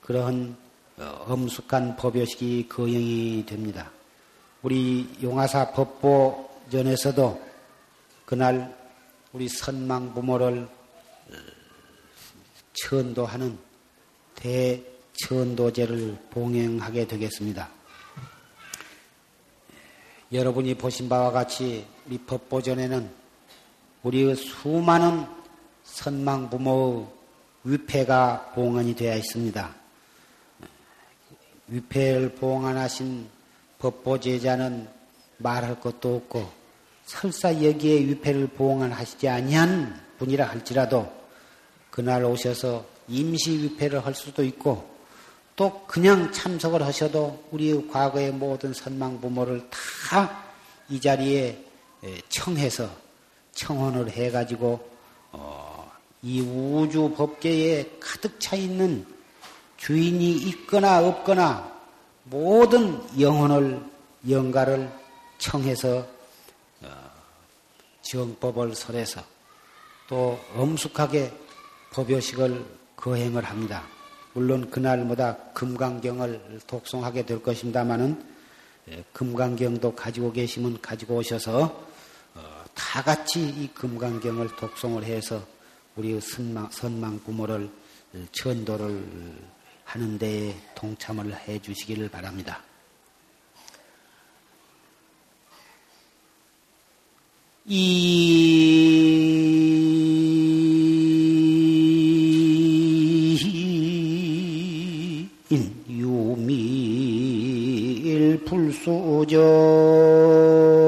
[0.00, 0.56] 그러한
[0.98, 3.90] 어, 엄숙한 법요식이 거영이 됩니다.
[4.62, 7.40] 우리 용화사 법보전에서도
[8.24, 8.76] 그날
[9.32, 11.32] 우리 선망 부모를 어,
[12.72, 13.58] 천도하는
[14.34, 17.68] 대천도제를 봉행하게 되겠습니다.
[20.32, 23.10] 여러분이 보신 바와 같이 이 법보전에는
[24.02, 25.26] 우리의 수많은
[25.84, 27.17] 선망 부모의
[27.64, 29.74] 위패가 봉헌이 되어 있습니다.
[31.68, 33.28] 위패를 봉헌하신
[33.78, 34.88] 법보제자는
[35.38, 36.50] 말할 것도 없고
[37.04, 41.12] 설사 여기에 위패를 봉헌하시지 아니한 분이라 할지라도
[41.90, 44.96] 그날 오셔서 임시 위패를 할 수도 있고
[45.56, 50.48] 또 그냥 참석을 하셔도 우리의 과거의 모든 선망 부모를 다
[50.90, 51.64] 이 자리에
[52.28, 52.90] 청해서
[53.52, 54.88] 청혼을 해가지고
[55.32, 55.87] 어,
[56.22, 59.06] 이 우주 법계에 가득 차 있는
[59.76, 61.72] 주인이 있거나 없거나
[62.24, 63.80] 모든 영혼을
[64.28, 64.90] 영가를
[65.38, 66.06] 청해서
[66.82, 67.10] 어,
[68.02, 69.22] 정법을 설해서
[70.08, 71.32] 또 엄숙하게
[71.92, 72.64] 법요식을
[72.96, 73.84] 거행을 합니다.
[74.32, 78.38] 물론 그날마다 금강경을 독송하게 될 것입니다만은
[78.90, 81.86] 예, 금강경도 가지고 계시면 가지고 오셔서
[82.34, 85.42] 어, 다 같이 이 금강경을 독송을 해서
[85.98, 87.68] 우리 선망, 선망 부모를
[88.30, 89.02] 천도를
[89.82, 92.62] 하는 데에 동참을 해 주시기를 바랍니다.
[97.66, 98.78] 이
[108.46, 110.87] 불수저하고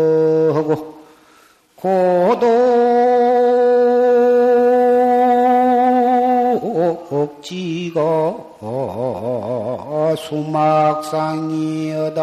[10.31, 12.23] 수막상이여다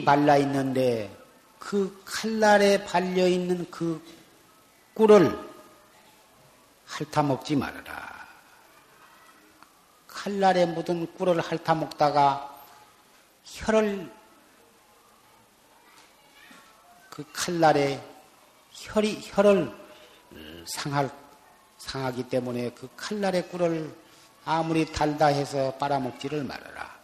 [0.00, 1.14] 꿀이 발라 있는데
[1.58, 4.02] 그 칼날에 발려 있는 그
[4.94, 5.38] 꿀을
[6.86, 8.26] 핥아먹지 말아라.
[10.06, 12.64] 칼날에 묻은 꿀을 핥아먹다가
[13.44, 14.12] 혀를
[17.10, 18.02] 그 칼날에
[18.72, 19.72] 혈이 혀를
[20.66, 21.10] 상할
[21.78, 23.94] 상하기 때문에 그 칼날의 꿀을
[24.44, 26.98] 아무리 달다 해서 빨아먹지를 말아라.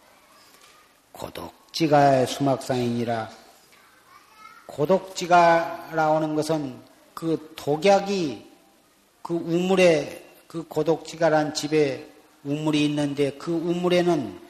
[1.12, 3.28] 고독 지가 수막상이니라.
[4.64, 6.74] 고독지가 나오는 것은
[7.12, 8.50] 그 독약이
[9.20, 12.10] 그 우물에 그 고독지가란 집에
[12.44, 14.40] 우물이 있는데 그 우물에는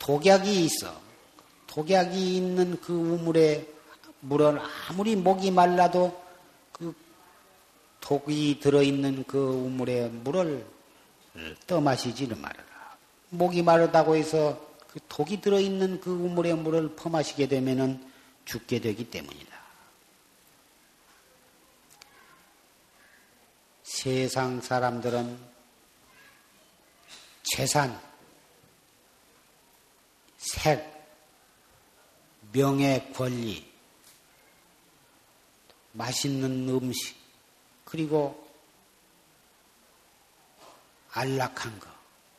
[0.00, 0.92] 독약이 있어.
[1.68, 3.64] 독약이 있는 그 우물에
[4.18, 4.58] 물은
[4.88, 6.20] 아무리 목이 말라도
[6.72, 6.92] 그
[8.00, 10.66] 독이 들어있는 그 우물에 물을
[11.68, 12.96] 떠마시지는 말아라.
[13.28, 18.12] 목이 마르다고 해서 그 독이 들어있는 그 우물에 물을 퍼마시게 되면은
[18.44, 19.62] 죽게 되기 때문이다.
[23.84, 25.38] 세상 사람들은
[27.42, 27.98] 재산,
[30.36, 30.92] 색,
[32.52, 33.72] 명예, 권리,
[35.92, 37.16] 맛있는 음식,
[37.86, 38.46] 그리고
[41.12, 41.88] 안락한 것.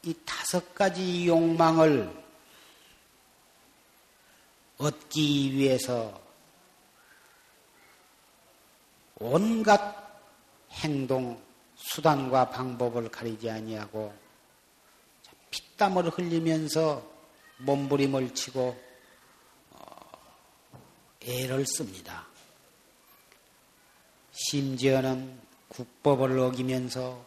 [0.04, 2.23] 이 다섯 가지 욕망을
[4.86, 6.22] 얻기 위해서
[9.16, 10.04] 온갖
[10.72, 11.42] 행동,
[11.76, 14.14] 수단과 방법을 가리지 아니하고
[15.50, 17.10] 피땀을 흘리면서
[17.60, 18.76] 몸부림을 치고
[19.72, 19.96] 어,
[21.22, 22.26] 애를 씁니다.
[24.32, 27.24] 심지어는 국법을 어기면서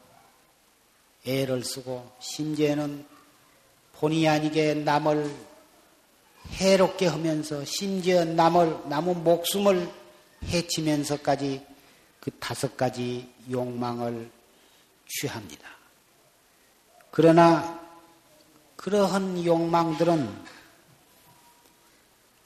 [1.24, 3.06] 애를 쓰고 심지어는
[3.92, 5.55] 본의 아니게 남을
[6.52, 9.90] 해롭게 하면서 심지어 남을 남의 목숨을
[10.44, 11.64] 해치면서까지
[12.20, 14.30] 그 다섯 가지 욕망을
[15.08, 15.68] 취합니다.
[17.10, 17.80] 그러나
[18.76, 20.44] 그러한 욕망들은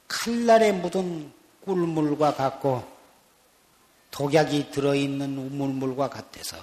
[0.08, 1.32] 칼날에 묻은
[1.64, 2.84] 꿀물과 같고
[4.10, 6.56] 독약이 들어있는 우물물과 같아서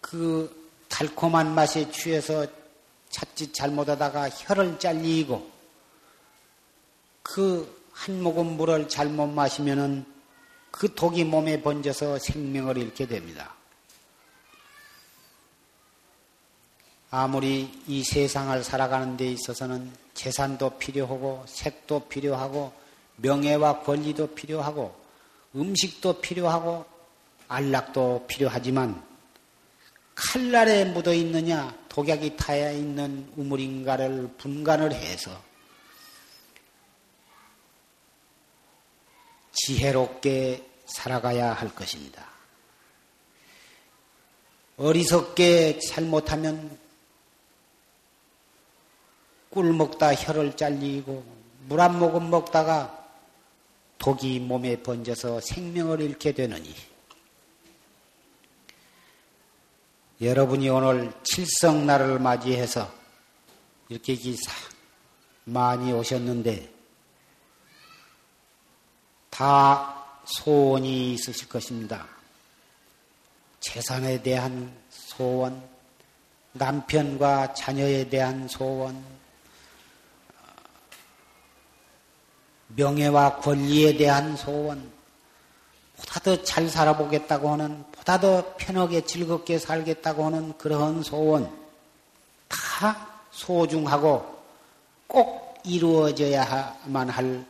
[0.00, 2.46] 그 달콤한 맛에 취해서
[3.14, 5.50] 찾짓 잘못하다가 혀를 잘리고
[7.22, 10.04] 그 한 모금 물을 잘못 마시면은
[10.70, 13.54] 그 독이 몸에 번져서 생명을 잃게 됩니다.
[17.10, 22.72] 아무리 이 세상을 살아가는 데 있어서는 재산도 필요하고 색도 필요하고
[23.16, 24.94] 명예와 권리도 필요하고
[25.54, 26.84] 음식도 필요하고
[27.46, 29.00] 안락도 필요하지만
[30.14, 35.42] 칼날에 묻어 있느냐 독약이 타야 있는 우물인가를 분간을 해서
[39.52, 42.28] 지혜롭게 살아가야 할 것입니다.
[44.76, 46.78] 어리석게 잘못하면
[49.50, 51.24] 꿀 먹다 혀를 잘리고
[51.66, 53.08] 물 한 모금 먹다가
[53.98, 56.74] 독이 몸에 번져서 생명을 잃게 되느니
[60.20, 62.90] 여러분이 오늘 칠성날을 맞이해서
[63.88, 64.52] 이렇게 기사
[65.44, 66.72] 많이 오셨는데
[69.30, 72.06] 다 소원이 있으실 것입니다.
[73.60, 75.62] 재산에 대한 소원,
[76.52, 79.04] 남편과 자녀에 대한 소원,
[82.68, 84.92] 명예와 권리에 대한 소원,
[86.06, 91.50] 보다 더 잘 살아보겠다고 하는, 보다 더 편하게 즐겁게 살겠다고 하는 그러한 소원,
[92.48, 94.38] 다 소중하고
[95.06, 97.44] 꼭 이루어져야만 할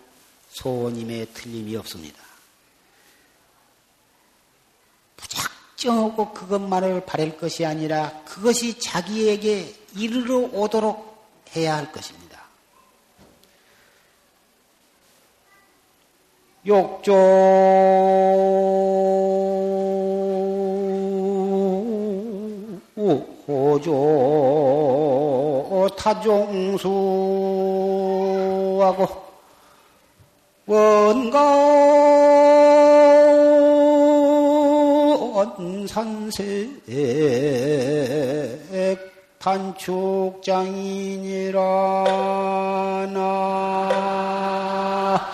[0.50, 2.22] 소원임에 틀림이 없습니다.
[5.16, 11.14] 무작정하고 그것만을 바랄 것이 아니라 그것이 자기에게 이르러 오도록
[11.56, 12.23] 해야 할 것입니다.
[16.66, 17.12] 욕조.
[23.46, 24.24] 호조.
[26.04, 26.84] 타종수하고
[30.66, 31.46] 원가원
[35.86, 36.82] 산색
[39.38, 41.60] 단축장이니라
[43.12, 43.90] 나.
[45.20, 45.33] 다물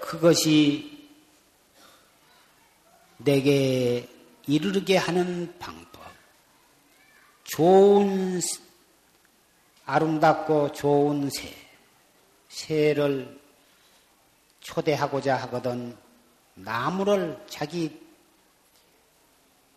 [0.00, 1.08] 그것이
[3.18, 4.08] 내게
[4.46, 6.02] 이르게 하는 방법.
[7.44, 8.40] 좋은
[9.90, 11.52] 아름답고 좋은 새
[12.48, 13.40] 새를
[14.60, 15.96] 초대하고자 하거든
[16.54, 18.00] 나무를 자기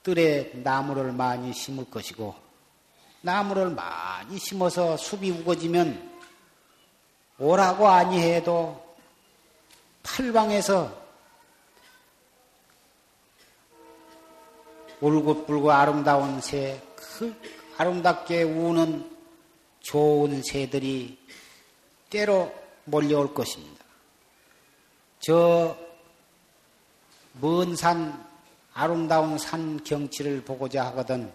[0.04, 2.36] 뜰에 나무를 많이 심을 것이고
[3.22, 6.20] 나무를 많이 심어서 숲이 우거지면
[7.40, 8.96] 오라고 아니해도
[10.04, 11.02] 팔방에서
[15.02, 17.36] 울긋불긋 아름다운 새, 그
[17.78, 19.13] 아름답게 우는
[19.84, 21.20] 좋은 새들이
[22.10, 22.54] 때로
[22.86, 23.86] 몰려올 것입니다.
[25.20, 25.84] 저
[27.40, 28.26] 먼 산,
[28.74, 31.32] 아름다운 산 경치를 보고자 하거든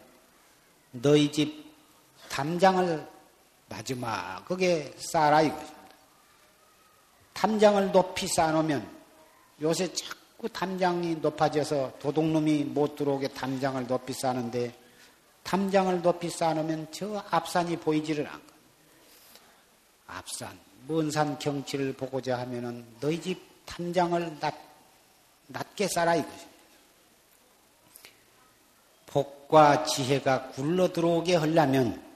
[0.92, 1.72] 너희 집
[2.28, 3.06] 담장을
[3.68, 5.78] 마지막에 쌓아라 이것입니다.
[7.32, 8.98] 담장을 높이 쌓아놓으면
[9.60, 14.72] 요새 자꾸 담장이 높아져서 도둑놈이 못 들어오게 담장을 높이 쌓는데
[15.48, 18.52] 담장을 높이 쌓아놓으면 저 앞산이 보이지를 않고
[20.06, 24.54] 앞산, 먼 산 경치를 보고자 하면은 너희 집 담장을 낮,
[25.46, 26.48] 낮게 쌓아 이것입니다.
[29.06, 32.06] 복과 지혜가 굴러 들어오게 하려면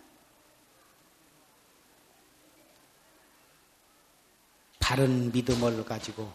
[4.78, 6.30] 바른 믿음을 가지고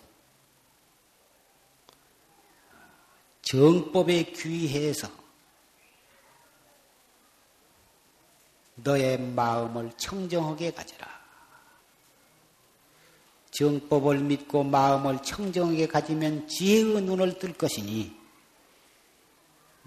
[3.43, 5.07] 정법에 귀해서
[8.77, 11.07] 너의 마음을 청정하게 가져라.
[13.51, 18.15] 정법을 믿고 마음을 청정하게 가지면 지혜의 눈을 뜰 것이니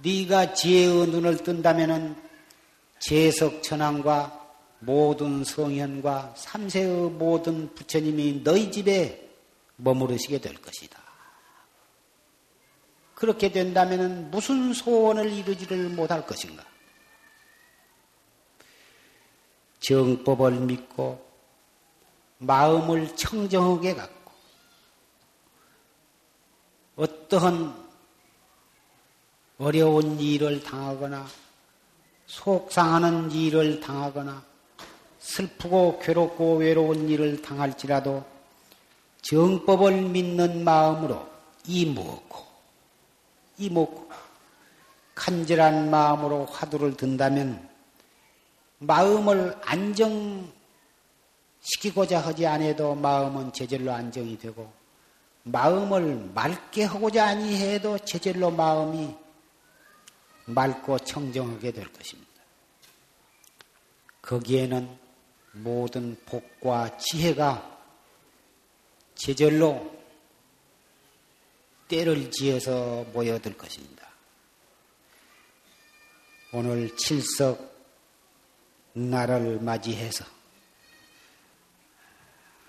[0.03, 2.17] 네가 지혜의 눈을 뜬다면은
[3.01, 4.41] 제석천왕과
[4.81, 9.31] 모든 성현과 삼세의 모든 부처님이 너희 집에
[9.77, 10.99] 머무르시게 될 것이다.
[13.15, 16.65] 그렇게 된다면 무슨 소원을 이루지를 못할 것인가?
[19.81, 21.25] 정법을 믿고
[22.39, 24.33] 마음을 청정하게 갖고
[26.97, 27.89] 어떠한
[29.59, 31.27] 어려운 일을 당하거나
[32.27, 34.43] 속상하는 일을 당하거나
[35.19, 38.25] 슬프고 괴롭고 외로운 일을 당할지라도
[39.23, 41.29] 정법을 믿는 마음으로
[41.67, 42.47] 이먹고
[43.59, 44.11] 이먹고
[45.15, 47.70] 간절한 마음으로 화두를 든다면
[48.81, 54.73] 마음을 안정시키고자 하지 않아도 마음은 제절로 안정이 되고
[55.43, 59.15] 마음을 맑게 하고자 아니해도 제절로 마음이
[60.47, 62.31] 맑고 청정하게 될 것입니다.
[64.23, 64.99] 거기에는
[65.53, 67.79] 모든 복과 지혜가
[69.15, 70.01] 제절로
[71.89, 74.09] 때를 지어서 모여들 것입니다.
[76.53, 77.70] 오늘 칠석
[79.09, 80.25] 날을 맞이해서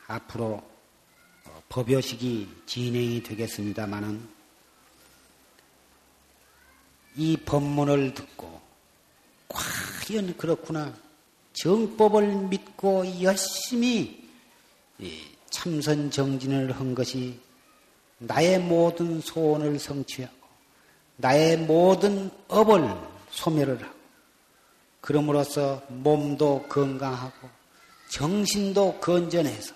[0.07, 0.61] 앞으로
[1.69, 4.27] 법요식이 진행이 되겠습니다마는
[7.15, 8.61] 이 법문을 듣고
[9.49, 10.93] 과연 그렇구나
[11.53, 14.29] 정법을 믿고 열심히
[15.49, 17.39] 참선 정진을 한 것이
[18.19, 20.35] 나의 모든 소원을 성취하고
[21.17, 22.95] 나의 모든 업을
[23.31, 24.00] 소멸을 하고
[25.01, 27.49] 그럼으로써 몸도 건강하고
[28.09, 29.73] 정신도 건전해서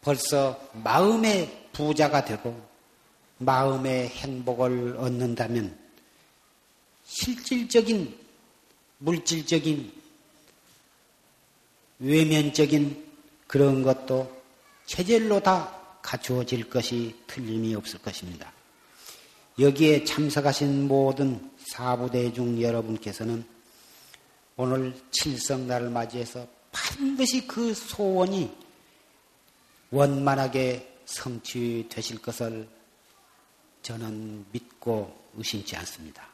[0.00, 2.68] 벌써 마음의 부자가 되고
[3.38, 5.78] 마음의 행복을 얻는다면
[7.04, 8.18] 실질적인
[8.98, 9.92] 물질적인
[11.98, 13.10] 외면적인
[13.46, 14.42] 그런 것도
[14.86, 18.52] 체질로 다 갖추어질 것이 틀림이 없을 것입니다.
[19.58, 23.46] 여기에 참석하신 모든 사부대중 여러분께서는
[24.56, 28.52] 오늘 칠성날을 맞이해서 반드시 그 소원이
[29.92, 32.68] 원만하게 성취되실 것을
[33.82, 36.28] 저는 믿고 의심치 않습니다.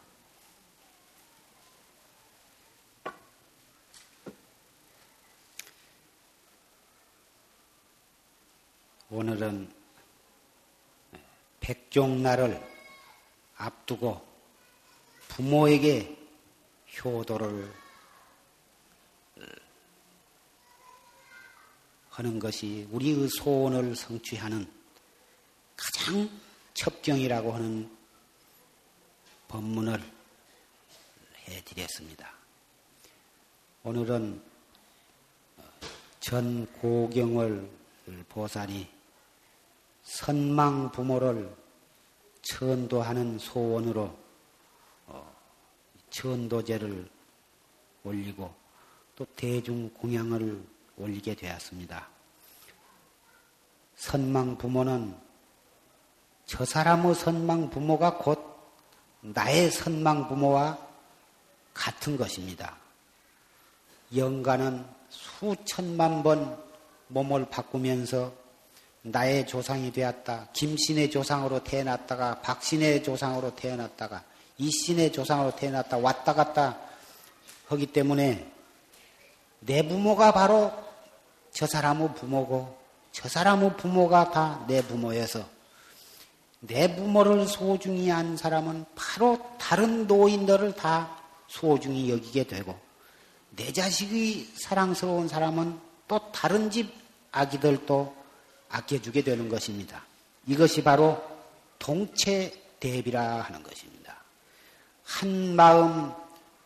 [9.11, 9.71] 오늘은
[11.61, 12.61] 백종날을
[13.57, 14.36] 앞두고
[15.37, 16.17] 부모에게
[17.05, 17.71] 효도를
[22.09, 24.67] 하는 것이 우리의 소원을 성취하는
[25.77, 26.31] 가장
[26.73, 27.95] 첩경이라고 하는
[29.49, 30.03] 법문을
[31.49, 32.33] 해드렸습니다.
[33.83, 34.43] 오늘은
[36.21, 37.69] 전 고경을
[38.31, 38.89] 보살이
[40.03, 41.55] 선망 부모를
[42.41, 44.26] 천도하는 소원으로 어,
[46.17, 47.09] 천도제를
[48.05, 48.53] 올리고
[49.17, 50.63] 또 대중 공양을
[50.97, 52.09] 올리게 되었습니다.
[53.97, 55.15] 선망 부모는
[56.47, 58.57] 저 사람의 선망 부모가 곧
[59.21, 60.79] 나의 선망 부모와
[61.75, 62.77] 같은 것입니다.
[64.15, 66.65] 영가는 수천만 번
[67.09, 68.33] 몸을 바꾸면서
[69.03, 70.49] 나의 조상이 되었다.
[70.53, 74.25] 김신의 조상으로 태어났다가 박신의 조상으로 태어났다가
[74.59, 75.99] 이 신의 조상으로 태어났다.
[75.99, 76.79] 왔다 갔다
[77.69, 78.51] 하기 때문에
[79.61, 80.73] 내 부모가 바로
[81.53, 82.79] 저 사람의 부모고
[83.13, 85.57] 저 사람의 부모가 다 내 부모여서
[86.61, 92.79] 내 부모를 소중히 한 사람은 바로 다른 노인들을 다 소중히 여기게 되고
[93.51, 95.79] 내 자식이 사랑스러운 사람은
[96.09, 96.93] 또 다른 집
[97.33, 98.15] 아기들도
[98.69, 100.05] 아껴주게 되는 것입니다.
[100.47, 101.23] 이것이 바로
[101.79, 103.96] 동체 대비라 하는 것입니다.
[105.07, 106.13] 한 마음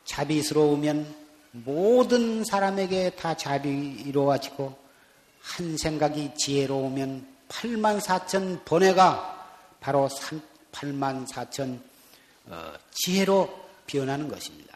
[0.04, 1.14] 자비스러우면
[1.52, 4.76] 모든 사람에게 다 자비로워지고
[5.42, 10.08] 한 생각이 지혜로우면 8만 4천 번뇌가 바로
[10.72, 11.80] 8만 4천
[12.46, 13.48] 어, 지혜로
[13.86, 14.69] 변하는 것입니다.